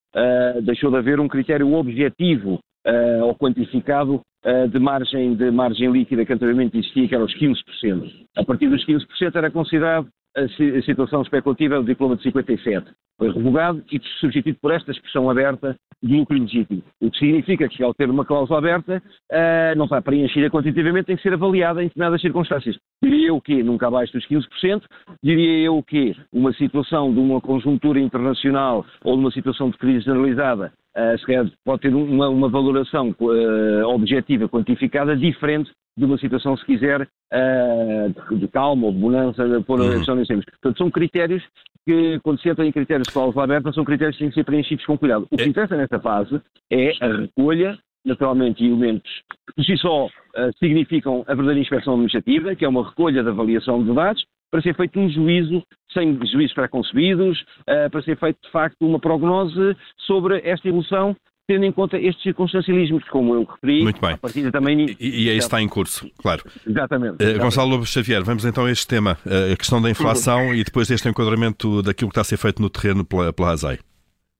deixou 0.64 0.90
de 0.90 0.96
haver 0.96 1.20
um 1.20 1.28
critério 1.28 1.72
objetivo 1.72 2.58
uh, 2.86 3.24
ou 3.24 3.34
quantificado 3.34 4.20
uh, 4.44 4.68
de, 4.68 4.78
margem, 4.78 5.34
de 5.34 5.50
margem 5.50 5.90
líquida 5.90 6.24
que 6.24 6.32
anteriormente 6.32 6.78
existia, 6.78 7.08
que 7.08 7.14
era 7.14 7.24
os 7.24 7.34
15%. 7.34 7.54
A 8.36 8.44
partir 8.44 8.68
dos 8.68 8.84
15% 8.84 9.34
era 9.34 9.50
considerado 9.50 10.08
a, 10.36 10.42
a 10.42 10.82
situação 10.82 11.22
especulativa 11.22 11.76
do 11.76 11.84
diploma 11.84 12.16
de 12.16 12.22
57. 12.22 12.90
Foi 13.18 13.30
revogado 13.32 13.82
e 13.92 14.00
substituído 14.18 14.58
por 14.60 14.72
esta 14.72 14.90
expressão 14.90 15.28
aberta 15.28 15.76
de 16.02 16.16
lucro 16.16 16.38
legítimo. 16.38 16.82
O 17.00 17.10
que 17.10 17.18
significa 17.18 17.68
que, 17.68 17.82
ao 17.82 17.92
ter 17.92 18.08
uma 18.08 18.24
cláusula 18.24 18.58
aberta, 18.58 19.02
uh, 19.30 19.76
não 19.76 19.84
está 19.84 20.00
preenchida 20.00 20.48
quantitativamente, 20.48 21.06
tem 21.06 21.16
que 21.16 21.22
ser 21.22 21.34
avaliada 21.34 21.82
em 21.82 21.88
determinadas 21.88 22.20
circunstâncias. 22.22 22.76
Diria 23.02 23.28
eu 23.28 23.40
que 23.40 23.62
nunca 23.62 23.88
abaixo 23.88 24.14
dos 24.14 24.26
15%, 24.26 24.82
diria 25.22 25.66
eu 25.66 25.82
que 25.82 26.16
uma 26.32 26.52
situação 26.54 27.12
de 27.12 27.20
uma 27.20 27.40
conjuntura 27.40 28.00
internacional 28.00 28.86
ou 29.04 29.14
de 29.16 29.20
uma 29.20 29.30
situação 29.30 29.68
de 29.68 29.76
crise 29.76 30.04
generalizada 30.04 30.72
uh, 30.96 31.18
se 31.18 31.26
calhar 31.26 31.50
pode 31.64 31.82
ter 31.82 31.94
uma, 31.94 32.28
uma 32.28 32.48
valoração 32.48 33.14
uh, 33.20 33.86
objetiva, 33.88 34.48
quantificada, 34.48 35.16
diferente 35.16 35.70
de 35.96 36.04
uma 36.04 36.18
situação, 36.18 36.56
se 36.56 36.64
quiser, 36.64 37.02
uh, 37.02 38.36
de 38.36 38.48
calma 38.48 38.86
ou 38.86 38.92
de 38.92 38.98
bonança, 38.98 39.42
por 39.66 39.80
uhum. 39.80 39.90
questão 39.90 40.16
Portanto, 40.16 40.78
são 40.78 40.90
critérios 40.90 41.42
que, 41.86 42.18
quando 42.22 42.40
se 42.40 42.48
entra 42.48 42.64
em 42.64 42.72
critérios 42.72 43.08
de 43.08 43.12
cláusula 43.12 43.44
aberta, 43.44 43.72
são 43.72 43.84
critérios 43.84 44.16
que 44.16 44.22
têm 44.22 44.30
que 44.30 44.34
ser 44.34 44.44
preenchidos 44.44 44.84
com 44.86 44.96
cuidado. 44.96 45.26
O 45.30 45.36
que 45.36 45.44
é. 45.44 45.46
interessa 45.46 45.76
nesta 45.76 45.98
fase 45.98 46.40
é 46.70 46.92
a 47.00 47.08
recolha, 47.08 47.78
naturalmente, 48.04 48.62
de 48.62 48.68
elementos 48.68 49.10
que 49.48 49.54
por 49.56 49.64
si 49.64 49.76
só 49.76 50.08
significam 50.58 51.24
a 51.26 51.34
verdadeira 51.34 51.60
inspeção 51.60 51.94
administrativa, 51.94 52.54
que 52.54 52.64
é 52.64 52.68
uma 52.68 52.88
recolha 52.88 53.22
de 53.22 53.28
avaliação 53.28 53.82
de 53.82 53.92
dados, 53.92 54.24
para 54.50 54.62
ser 54.62 54.74
feito 54.74 54.98
um 54.98 55.08
juízo, 55.08 55.62
sem 55.92 56.18
juízos 56.26 56.54
preconcebidos, 56.54 57.40
uh, 57.62 57.90
para 57.90 58.02
ser 58.02 58.18
feito, 58.18 58.38
de 58.42 58.50
facto, 58.50 58.76
uma 58.80 58.98
prognose 58.98 59.76
sobre 60.06 60.40
esta 60.44 60.68
evolução 60.68 61.16
tendo 61.50 61.64
em 61.64 61.72
conta 61.72 61.98
estes 61.98 62.22
circunstancialismos, 62.22 63.02
como 63.08 63.34
eu 63.34 63.42
referi. 63.42 63.82
Muito 63.82 64.00
bem. 64.00 64.12
A 64.12 64.18
partir 64.18 64.52
também... 64.52 64.96
E, 65.00 65.24
e 65.24 65.30
aí 65.30 65.36
está 65.36 65.60
em 65.60 65.66
curso, 65.66 66.08
claro. 66.18 66.44
Exatamente. 66.64 67.24
Uh, 67.24 67.38
Gonçalo 67.40 67.70
Lobo 67.70 67.84
Xavier, 67.84 68.22
vamos 68.22 68.44
então 68.44 68.66
a 68.66 68.70
este 68.70 68.86
tema, 68.86 69.18
uh, 69.26 69.52
a 69.52 69.56
questão 69.56 69.82
da 69.82 69.90
inflação 69.90 70.54
e 70.54 70.62
depois 70.62 70.86
deste 70.86 71.08
enquadramento 71.08 71.82
daquilo 71.82 72.08
que 72.08 72.12
está 72.12 72.20
a 72.20 72.24
ser 72.24 72.36
feito 72.36 72.62
no 72.62 72.70
terreno 72.70 73.04
pela, 73.04 73.32
pela 73.32 73.50
ASAI. 73.50 73.80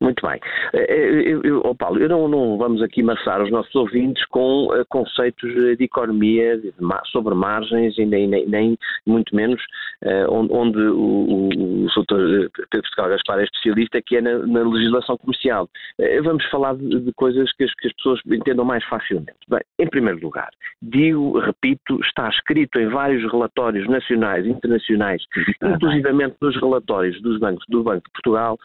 Muito 0.00 0.26
bem. 0.26 0.40
Eh, 0.72 0.86
eh, 0.88 1.22
eu, 1.26 1.42
eu, 1.42 1.60
oh 1.62 1.74
Paulo, 1.74 1.98
eu 1.98 2.08
não, 2.08 2.26
não, 2.26 2.56
vamos 2.56 2.80
aqui 2.80 3.02
maçar 3.02 3.42
os 3.42 3.50
nossos 3.50 3.74
ouvintes 3.74 4.24
com 4.26 4.66
uh, 4.68 4.84
conceitos 4.88 5.52
de 5.76 5.84
economia 5.84 6.56
de, 6.56 6.72
sobre 7.12 7.34
margens 7.34 7.98
e 7.98 8.06
nem, 8.06 8.26
nem, 8.26 8.46
nem 8.46 8.78
muito 9.06 9.36
menos 9.36 9.60
uh, 10.02 10.32
onde, 10.32 10.52
onde, 10.54 10.78
o, 10.78 10.96
o, 10.96 11.84
o 11.84 11.86
Dr. 11.86 12.48
Pedro 12.70 12.82
Portugal 12.82 13.10
Gaspar 13.10 13.40
é 13.40 13.44
especialista, 13.44 14.00
que 14.00 14.16
é 14.16 14.22
na, 14.22 14.38
na 14.38 14.62
legislação 14.62 15.18
comercial. 15.18 15.68
Uh, 15.98 16.22
vamos 16.22 16.44
falar 16.46 16.76
de, 16.76 17.00
de 17.00 17.12
coisas 17.12 17.52
que 17.52 17.64
as, 17.64 17.74
que 17.74 17.88
as, 17.88 17.92
pessoas 17.94 18.20
entendam 18.26 18.64
mais 18.64 18.82
facilmente. 18.84 19.34
Bem, 19.48 19.60
em 19.78 19.86
primeiro 19.86 20.20
lugar, 20.20 20.48
digo, 20.80 21.38
repito, 21.38 22.00
está 22.00 22.26
escrito 22.30 22.78
em 22.78 22.88
vários 22.88 23.30
relatórios 23.30 23.86
nacionais 23.86 24.46
e 24.46 24.50
internacionais, 24.50 25.22
inclusivamente 25.62 26.36
nos 26.40 26.56
relatórios 26.56 27.20
dos 27.20 27.38
bancos, 27.38 27.66
do 27.68 27.82
Banco 27.82 28.04
de 28.06 28.12
Portugal, 28.12 28.58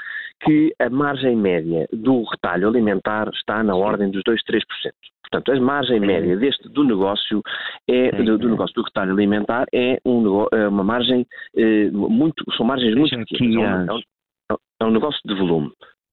que 0.43 0.73
a 0.79 0.89
margem 0.89 1.24
média 1.33 1.87
do 1.93 2.23
retalho 2.23 2.67
alimentar 2.67 3.29
está 3.33 3.63
na 3.63 3.73
ordem 3.73 4.11
dos 4.11 4.21
2, 4.25 4.41
3%. 4.43 4.61
Portanto, 5.23 5.51
a 5.51 5.59
margem 5.59 5.99
média 5.99 6.35
deste 6.37 6.67
do 6.69 6.83
negócio 6.83 7.41
é 7.87 8.11
do, 8.11 8.37
do 8.37 8.49
negócio 8.49 8.75
do 8.75 8.83
retalho 8.83 9.13
alimentar 9.13 9.65
é, 9.73 9.97
um, 10.05 10.45
é 10.51 10.67
uma 10.67 10.83
margem 10.83 11.25
eh, 11.55 11.89
muito 11.91 12.43
são 12.55 12.65
margens 12.65 12.95
muito 12.95 13.17
pequenas. 13.29 13.87
É, 13.89 14.53
um, 14.53 14.57
é 14.81 14.85
um 14.85 14.91
negócio 14.91 15.19
de 15.25 15.33
volume. 15.33 15.71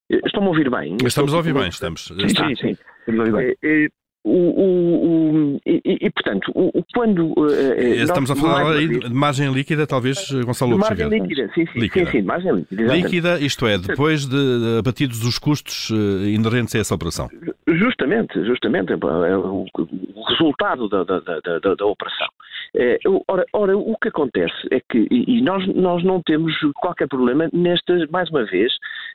Estão-me 0.09 0.47
a 0.47 0.51
ouvir 0.51 0.71
bem? 0.71 0.97
Estamos 1.05 1.33
a 1.33 1.37
ouvir 1.37 1.55
bem, 1.55 1.69
estamos. 1.69 2.05
Sim, 2.05 2.29
sim, 2.29 2.55
sim. 2.57 3.89
O, 4.25 4.31
o, 4.31 5.55
o, 5.55 5.61
e, 5.67 5.81
e, 5.85 6.11
portanto, 6.11 6.53
quando. 6.95 7.33
Uh, 7.33 8.03
Estamos 8.05 8.31
a 8.31 8.37
falar 8.37 8.77
aí 8.77 8.87
de 8.87 9.13
margem 9.13 9.53
líquida, 9.53 9.85
talvez, 9.85 10.31
Gonçalo 10.45 10.77
Lopes 10.77 10.91
Margem 10.91 11.09
líquida, 11.09 11.51
sim, 11.53 11.67
sim, 11.67 11.79
líquida. 11.81 12.07
sim, 12.07 12.19
sim, 12.19 12.23
margem 12.23 12.55
líquida. 12.55 12.83
Exatamente. 12.83 13.05
Líquida, 13.05 13.41
isto 13.41 13.67
é, 13.67 13.79
depois 13.79 14.25
de 14.27 14.79
abatidos 14.79 15.25
os 15.25 15.39
custos 15.39 15.91
inerentes 15.91 16.75
a 16.77 16.79
essa 16.79 16.95
operação. 16.95 17.29
Justamente, 17.67 18.45
justamente, 18.45 18.93
é 18.93 18.97
o, 18.97 19.65
resultado 20.29 20.89
da, 20.89 21.03
da, 21.03 21.21
da, 21.21 21.75
da 21.75 21.87
operação. 21.87 22.29
É, 22.75 22.99
ora, 23.29 23.45
ora, 23.53 23.77
o 23.77 23.97
que 24.01 24.09
acontece 24.09 24.55
é 24.71 24.81
que, 24.81 25.07
e 25.11 25.43
nós, 25.43 25.67
nós 25.75 26.03
não 26.05 26.23
temos 26.23 26.55
qualquer 26.77 27.07
problema 27.07 27.49
nestas, 27.53 28.09
mais 28.09 28.31
uma 28.31 28.45
vez, 28.45 28.73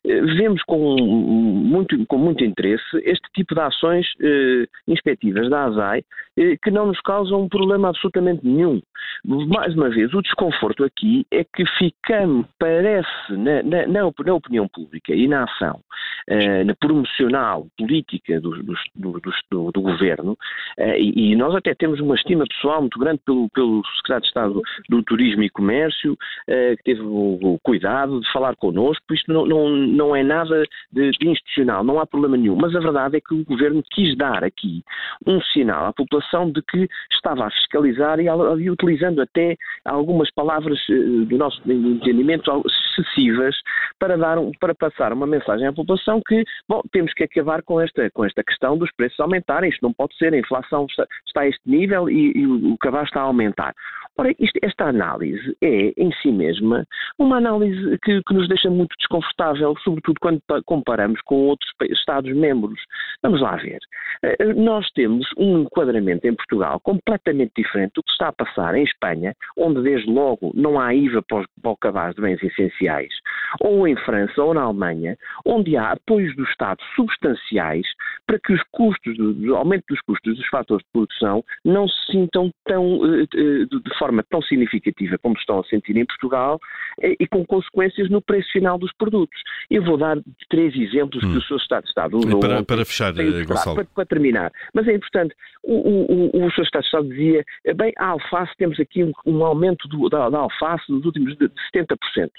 vemos 0.07 0.61
com 0.63 0.95
muito, 0.97 2.05
com 2.07 2.17
muito 2.17 2.43
interesse 2.43 2.83
este 3.03 3.27
tipo 3.33 3.53
de 3.53 3.61
ações 3.61 4.07
eh, 4.21 4.65
inspectivas 4.87 5.49
da 5.49 5.65
ASAI 5.65 6.03
eh, 6.37 6.55
que 6.61 6.71
não 6.71 6.87
nos 6.87 6.99
causam 7.01 7.41
um 7.41 7.49
problema 7.49 7.89
absolutamente 7.89 8.45
nenhum. 8.45 8.81
Mais 9.23 9.73
uma 9.75 9.89
vez, 9.89 10.13
o 10.13 10.21
desconforto 10.21 10.83
aqui 10.83 11.25
é 11.31 11.43
que 11.43 11.65
ficamos, 11.77 12.45
parece, 12.59 13.09
na, 13.31 13.63
na, 13.63 13.87
na 13.87 14.05
opinião 14.05 14.67
pública 14.67 15.13
e 15.13 15.27
na 15.27 15.43
ação, 15.43 15.81
eh, 16.27 16.63
na 16.63 16.75
promocional 16.75 17.67
política 17.77 18.39
do, 18.39 18.51
do, 18.63 18.75
do, 18.95 19.71
do 19.71 19.81
governo, 19.81 20.37
eh, 20.77 20.99
e, 20.99 21.31
e, 21.31 21.35
nós 21.35 21.55
até 21.55 21.73
temos 21.73 21.99
uma 21.99 22.15
estima 22.15 22.45
pessoal 22.47 22.81
muito 22.81 22.99
grande 22.99 23.21
pelo, 23.25 23.49
pelo 23.49 23.81
Secretário 23.95 24.21
de 24.21 24.27
Estado 24.27 24.61
do 24.89 25.03
Turismo 25.03 25.43
e 25.43 25.49
Comércio, 25.49 26.17
eh, 26.47 26.75
que 26.77 26.83
teve 26.83 27.01
o, 27.01 27.39
o, 27.41 27.59
cuidado 27.63 28.19
de 28.21 28.31
falar 28.31 28.55
connosco, 28.55 29.03
isto 29.13 29.31
não, 29.31 29.45
não 29.45 29.96
não 29.97 30.15
é 30.15 30.23
nada 30.23 30.63
de, 30.91 31.11
de 31.11 31.29
institucional, 31.29 31.83
não 31.83 31.99
há 31.99 32.05
problema 32.05 32.37
nenhum. 32.37 32.55
Mas 32.55 32.75
a 32.75 32.79
verdade 32.79 33.17
é 33.17 33.21
que 33.21 33.33
o 33.33 33.43
Governo 33.43 33.83
quis 33.91 34.15
dar 34.15 34.43
aqui 34.43 34.83
um 35.25 35.41
sinal 35.41 35.87
à 35.87 35.93
população 35.93 36.51
de 36.51 36.61
que 36.61 36.87
estava 37.11 37.45
a 37.45 37.51
fiscalizar 37.51 38.19
e, 38.19 38.25
e 38.25 38.69
utilizando 38.69 39.21
até 39.21 39.55
algumas 39.83 40.31
palavras 40.31 40.79
uh, 40.89 41.25
do 41.25 41.37
nosso 41.37 41.61
entendimento 41.69 42.51
excessivas 42.97 43.55
para, 43.99 44.17
dar 44.17 44.37
um, 44.37 44.51
para 44.59 44.75
passar 44.75 45.13
uma 45.13 45.27
mensagem 45.27 45.67
à 45.67 45.73
população 45.73 46.21
que, 46.25 46.43
bom, 46.67 46.81
temos 46.91 47.13
que 47.13 47.23
acabar 47.23 47.61
com 47.63 47.81
esta, 47.81 48.09
com 48.11 48.25
esta 48.25 48.43
questão 48.43 48.77
dos 48.77 48.91
preços 48.95 49.19
aumentarem, 49.19 49.69
isto 49.69 49.81
não 49.81 49.93
pode 49.93 50.15
ser, 50.17 50.33
a 50.33 50.37
inflação 50.37 50.85
está, 50.89 51.07
está 51.25 51.41
a 51.41 51.47
este 51.47 51.61
nível 51.65 52.09
e, 52.09 52.31
e 52.35 52.45
o, 52.45 52.73
o 52.73 52.77
cabaz 52.77 53.07
está 53.07 53.21
a 53.21 53.25
aumentar. 53.25 53.73
Ora, 54.19 54.33
isto, 54.39 54.57
esta 54.63 54.85
análise 54.85 55.55
é, 55.61 55.93
em 55.95 56.11
si 56.21 56.31
mesma, 56.31 56.87
uma 57.19 57.37
análise 57.37 57.99
que, 58.03 58.19
que, 58.23 58.33
nos 58.33 58.47
deixa 58.47 58.67
muito 58.67 58.95
desconfortável, 58.97 59.75
sobretudo 59.83 60.15
quando 60.19 60.41
comparamos 60.65 61.21
com 61.21 61.35
outros 61.35 61.71
Estados-membros. 61.81 62.79
Vamos 63.21 63.41
lá 63.41 63.55
ver. 63.55 63.79
Eh, 64.23 64.53
nós 64.53 64.89
temos 64.91 65.27
um 65.37 65.61
enquadramento 65.61 66.27
em 66.27 66.35
Portugal 66.35 66.79
completamente 66.79 67.51
diferente 67.57 67.93
do 67.95 68.03
que 68.03 68.11
está 68.11 68.29
a 68.29 68.33
passar 68.33 68.75
em 68.75 68.83
Espanha, 68.83 69.33
onde 69.57 69.81
desde 69.81 70.09
logo 70.09 70.51
não 70.53 70.79
há 70.79 70.93
IVA 70.93 71.21
para 71.21 71.71
o 71.71 71.77
cabaz 71.77 72.15
de 72.15 72.21
bens 72.21 72.41
essenciais, 72.41 73.13
ou 73.59 73.87
em 73.87 73.95
França 73.97 74.41
ou 74.41 74.53
na 74.53 74.61
Alemanha, 74.61 75.17
onde 75.45 75.75
há 75.77 75.91
apoios 75.91 76.35
do 76.35 76.43
Estado 76.43 76.79
substanciais 76.95 77.87
para 78.25 78.39
que 78.39 78.53
os 78.53 78.61
custos, 78.71 79.17
o 79.17 79.55
aumento 79.55 79.85
dos 79.89 80.01
custos 80.01 80.37
dos 80.37 80.47
fatores 80.47 80.85
de 80.85 80.91
produção 80.91 81.43
não 81.63 81.87
se 81.87 82.11
sintam 82.11 82.51
tão, 82.65 82.99
eh, 83.05 83.23
eh, 83.33 83.65
de 83.65 83.97
forma 83.97 84.23
tão 84.29 84.41
significativa 84.41 85.17
como 85.17 85.35
estão 85.37 85.59
a 85.59 85.63
sentir 85.63 85.95
em 85.95 86.05
Portugal 86.05 86.59
eh, 87.01 87.15
e 87.19 87.27
com 87.27 87.45
consequências 87.45 88.09
no 88.09 88.21
preço 88.21 88.51
final 88.51 88.77
dos 88.77 88.91
produtos. 88.93 89.39
Eu 89.69 89.83
vou 89.83 89.97
dar 89.97 90.17
três 90.49 90.75
exemplos 90.75 91.23
hum. 91.23 91.31
que 91.31 91.37
o 91.37 91.41
Sr. 91.41 91.55
Estado 91.55 91.83
de 91.83 91.89
Estado 91.89 92.17
usou. 92.17 92.39
Para, 92.39 92.63
para 92.63 92.85
fechar, 92.85 93.13
Gonçalo. 93.13 93.75
Para, 93.75 93.85
para, 93.85 94.05
terminar. 94.05 94.51
Mas 94.73 94.87
é 94.87 94.93
importante, 94.93 95.33
o, 95.63 95.73
o, 95.73 96.45
o, 96.45 96.51
Sr. 96.51 96.63
Estado 96.63 96.81
de 96.81 96.87
Estado 96.87 97.09
dizia, 97.09 97.45
bem, 97.75 97.93
a 97.97 98.07
alface, 98.07 98.51
temos 98.57 98.79
aqui 98.79 99.03
um, 99.03 99.11
um 99.25 99.45
aumento 99.45 99.87
do, 99.87 100.09
da, 100.09 100.29
da, 100.29 100.39
alface 100.39 100.83
dos 100.89 101.05
últimos 101.05 101.37
de 101.37 101.49
70%. 101.73 102.29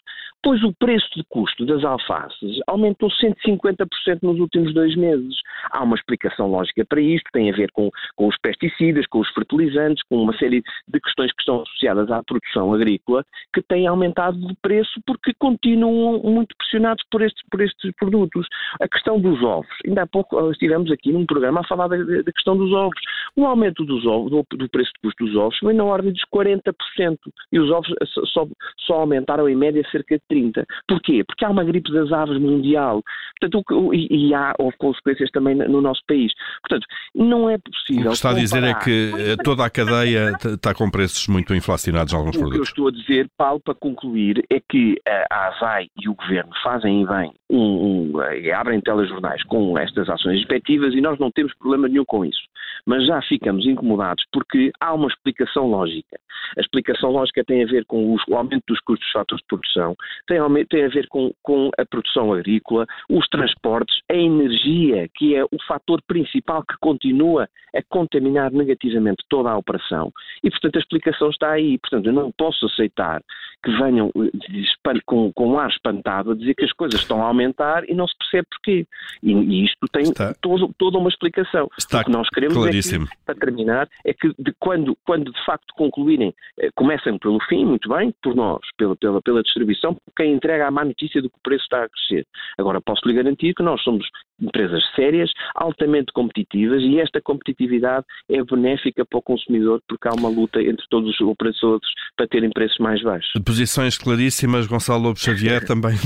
Pois 0.43 0.63
o 0.63 0.73
preço 0.75 0.98
de 1.15 1.25
custo 1.29 1.65
das 1.67 1.85
alfaces 1.85 2.59
aumentou 2.67 3.09
150% 3.11 3.87
nos 4.23 4.39
últimos 4.39 4.73
dois 4.75 4.95
meses. 4.97 5.35
Há 5.71 5.83
uma 5.83 5.97
explicação 5.97 6.49
lógica 6.49 6.85
para 6.85 7.01
isto, 7.01 7.29
tem 7.33 7.51
a 7.51 7.57
ver 7.57 7.71
com, 7.73 7.91
com 8.17 8.29
os 8.29 8.37
pesticidas, 8.39 9.07
com 9.07 9.21
os 9.21 9.29
fertilizantes, 9.31 10.03
com 10.09 10.23
uma 10.23 10.37
série 10.37 10.63
de 10.89 11.01
questões 11.01 11.33
que 11.33 11.41
estão 11.41 11.63
associadas 11.63 12.11
à 12.11 12.23
produção 12.23 12.73
agrícola 12.73 13.25
que 13.53 13.63
têm 13.63 13.87
aumentado 13.87 14.39
de 14.39 14.55
preço 14.63 15.01
porque 15.07 15.33
continuam 15.39 16.23
muito 16.23 16.55
pressionados 16.57 17.05
por 17.11 17.23
estes, 17.23 17.43
por 17.51 17.61
estes 17.61 17.93
produtos. 17.97 18.47
A 18.81 18.89
questão 18.89 19.21
dos 19.21 19.43
ovos. 19.43 19.69
Ainda 19.87 20.03
há 20.03 20.07
pouco 20.07 20.51
estivemos 20.51 20.91
aqui 20.91 21.13
num 21.13 21.27
programa 21.27 21.61
a 21.61 21.65
falar 21.65 21.89
da, 21.89 21.97
da 21.97 22.33
questão 22.33 22.57
dos 22.57 22.73
ovos. 22.73 23.01
O 23.37 23.47
aumento 23.47 23.85
dos 23.85 24.05
ovos, 24.07 24.31
do, 24.31 24.45
do, 24.57 24.69
preço 24.69 24.91
de 24.95 25.01
custo 25.03 25.25
dos 25.25 25.37
ovos 25.37 25.59
foi 25.59 25.73
na 25.73 25.85
ordem 25.85 26.13
dos 26.13 26.23
40% 26.35 27.19
e 27.53 27.59
os 27.59 27.71
ovos 27.71 27.89
só, 28.33 28.47
só 28.79 28.95
aumentaram 28.95 29.49
em 29.49 29.57
média 29.57 29.83
cerca 29.91 30.17
de 30.17 30.23
30%. 30.31 30.65
Porquê? 30.89 31.23
Porque 31.25 31.45
há 31.45 31.51
uma 31.51 31.65
gripe 31.65 31.93
das 31.93 32.11
aves 32.11 32.39
mundial 32.39 33.03
Portanto, 33.41 33.95
e, 33.95 34.29
e 34.29 34.35
há 34.35 34.53
houve 34.59 34.77
consequências 34.77 35.31
também 35.31 35.55
no 35.55 35.81
nosso 35.81 36.03
país. 36.07 36.33
Portanto, 36.61 36.87
não 37.15 37.49
é 37.49 37.57
possível. 37.59 38.07
O 38.07 38.09
que 38.09 38.15
está 38.15 38.31
a 38.31 38.35
dizer 38.35 38.65
é 38.65 38.75
que 38.75 39.13
eh, 39.17 39.37
toda 39.45 39.65
a 39.65 39.71
cadeia 39.71 40.33
está 40.45 40.75
com 40.75 40.91
preços 40.91 41.29
muito 41.29 41.55
inflacionados 41.55 42.13
em 42.13 42.17
alguns 42.17 42.37
o 42.37 42.41
produtos. 42.41 42.71
O 42.71 42.75
que 42.75 42.81
eu 42.81 42.87
estou 42.87 42.89
a 42.89 43.03
dizer, 43.03 43.31
Paulo, 43.37 43.61
para 43.61 43.75
concluir, 43.75 44.45
é 44.51 44.61
que 44.69 45.01
a 45.31 45.49
ASAI 45.49 45.89
e 46.01 46.09
o 46.09 46.15
Governo 46.15 46.51
fazem 46.63 47.07
bem, 47.07 47.33
um, 47.49 48.13
um, 48.17 48.23
eh, 48.23 48.51
abrem 48.53 48.81
telejornais 48.81 49.43
com 49.45 49.79
estas 49.79 50.09
ações 50.09 50.39
respectivas 50.39 50.95
e 50.95 51.01
nós 51.01 51.19
não 51.19 51.31
temos 51.31 51.55
problema 51.55 51.89
nenhum 51.89 52.05
com 52.05 52.25
isso. 52.25 52.41
Mas 52.89 53.07
já 53.07 53.21
ficamos 53.21 53.67
incomodados 53.67 54.25
porque 54.33 54.73
há 54.81 54.95
uma 54.95 55.09
explicação 55.09 55.67
lógica. 55.67 56.19
A 56.57 56.61
explicação 56.63 57.11
lógica 57.11 57.45
tem 57.45 57.63
a 57.63 57.67
ver 57.67 57.85
com 57.85 58.15
o 58.15 58.35
aumento 58.35 58.65
dos 58.67 58.81
custos 58.81 59.07
dos 59.07 59.13
fatores 59.13 59.43
de 59.43 59.47
produção, 59.47 59.95
tem, 60.27 60.39
tem 60.65 60.85
a 60.87 60.89
ver 60.89 61.07
com, 61.09 61.31
com 61.43 61.71
a 61.79 61.85
produção 61.85 62.33
agrícola, 62.33 62.87
os 63.11 63.29
transportes, 63.29 64.01
a 64.11 64.15
energia, 64.15 65.07
que 65.15 65.37
é 65.37 65.45
o 65.45 65.63
fator 65.67 66.01
principal 66.09 66.63
que 66.63 66.79
continua 66.81 67.47
a 67.77 67.83
contaminar 67.91 68.51
negativamente 68.53 69.23
toda 69.29 69.51
a 69.51 69.59
operação. 69.59 70.11
E, 70.43 70.51
portanto, 70.51 70.77
a 70.77 70.81
explicação 70.81 71.29
está 71.29 71.51
aí. 71.51 71.77
Portanto, 71.79 72.07
eu 72.07 72.13
não 72.15 72.33
posso 72.33 72.65
aceitar 72.65 73.21
que 73.63 73.71
venham 73.77 74.11
eh, 74.17 75.01
com, 75.05 75.33
com 75.33 75.49
um 75.49 75.59
ar 75.59 75.69
espantado 75.69 76.33
a 76.33 76.35
dizer 76.35 76.55
que 76.55 76.65
as 76.65 76.73
coisas 76.73 77.01
estão 77.01 77.23
a 77.23 77.27
aumentar 77.27 77.85
e 77.89 77.95
não 77.95 78.07
se 78.07 78.17
percebe 78.19 78.47
porquê. 78.51 78.87
E, 79.23 79.33
e 79.33 79.65
isto 79.65 79.87
tem 79.93 80.03
está, 80.03 80.35
todo, 80.41 80.73
toda 80.79 80.99
uma 80.99 81.09
explicação. 81.09 81.69
Está 81.77 82.01
o 82.01 82.05
que 82.05 82.11
nós 82.11 82.29
queremos 82.29 82.57
é 82.57 82.71
que, 82.71 83.17
para 83.25 83.35
terminar, 83.35 83.89
é 84.05 84.13
que 84.13 84.29
de 84.39 84.55
quando, 84.59 84.97
quando 85.05 85.33
de 85.33 85.45
facto 85.45 85.75
concluírem, 85.75 86.35
eh, 86.61 86.71
comecem 86.75 87.19
pelo 87.19 87.41
fim, 87.49 87.65
muito 87.65 87.89
bem, 87.89 88.15
por 88.23 88.35
nós, 88.35 88.61
pela, 88.77 88.97
pela, 88.97 89.21
pela 89.21 89.43
distribuição, 89.43 89.97
quem 90.17 90.33
entrega 90.33 90.67
a 90.67 90.71
má 90.71 90.85
notícia 90.85 91.21
do 91.21 91.31
que 91.31 91.37
o 91.37 91.43
preço 91.43 91.65
está 91.65 91.85
a 91.85 91.89
crescer. 91.89 92.27
Agora, 92.59 92.81
posso 92.81 93.07
lhe 93.07 93.15
garantir 93.15 93.55
que 93.55 93.63
nós 93.63 93.83
somos 93.83 94.07
empresas 94.41 94.83
sérias, 94.95 95.31
altamente 95.55 96.13
competitivas 96.13 96.83
e 96.83 97.01
esta 97.01 97.21
competitividade 97.21 98.07
é 98.29 98.43
benéfica 98.43 99.05
para 99.05 99.19
o 99.19 99.23
consumidor 99.23 99.83
porque 99.89 100.09
há 100.09 100.13
uma 100.13 100.29
luta 100.29 100.63
entre 100.63 100.87
todos 100.89 101.11
os 101.11 101.21
operadores 101.21 101.89
para 102.17 102.29
terem 102.29 102.51
preços 102.51 102.79
mais 102.79 103.03
baixos. 103.03 103.31
Posições 103.49 103.97
claríssimas, 103.97 104.67
Gonçalo 104.67 105.05
Lobo 105.05 105.19
Xavier, 105.19 105.65
também 105.67 105.97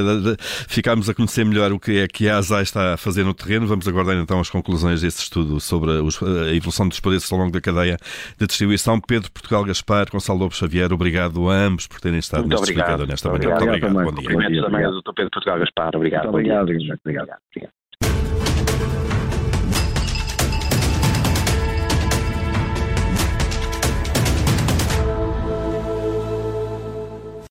ficámos 0.66 1.10
a 1.10 1.14
conhecer 1.14 1.44
melhor 1.44 1.70
o 1.70 1.78
que 1.78 1.98
é 1.98 2.08
que 2.08 2.26
a 2.26 2.38
ASAI 2.38 2.62
está 2.62 2.94
a 2.94 2.96
fazer 2.96 3.22
no 3.22 3.34
terreno. 3.34 3.66
Vamos 3.66 3.86
aguardar 3.86 4.16
então 4.16 4.40
as 4.40 4.48
conclusões 4.48 5.02
desse 5.02 5.22
estudo 5.22 5.60
sobre 5.60 5.90
a 5.90 6.54
evolução 6.54 6.88
dos 6.88 6.98
preços 6.98 7.30
ao 7.30 7.38
longo 7.38 7.52
da 7.52 7.60
cadeia 7.60 7.98
de 8.38 8.46
distribuição. 8.46 8.98
Pedro 8.98 9.30
Portugal 9.30 9.62
Gaspar, 9.64 10.06
Gonçalo 10.10 10.38
Lobo 10.38 10.54
Xavier, 10.54 10.90
obrigado 10.90 11.50
a 11.50 11.54
ambos 11.54 11.86
por 11.86 12.00
terem 12.00 12.18
estado 12.18 12.48
neste 12.48 12.70
explicador 12.70 13.06
nesta 13.06 13.28
manhã. 13.28 13.50
Muito 13.50 13.62
obrigado. 13.62 13.92
Bom 13.92 14.12
dia. 14.14 14.62
Também 14.62 14.84
ao 14.84 14.92
Dr. 14.92 15.12
Pedro 15.14 15.30
Portugal 15.30 15.58
Gaspar. 15.58 15.90
Obrigado. 15.94 16.22
Muito 16.22 16.34
obrigado. 16.34 16.62
obrigado. 16.62 16.98
obrigado. 17.04 18.25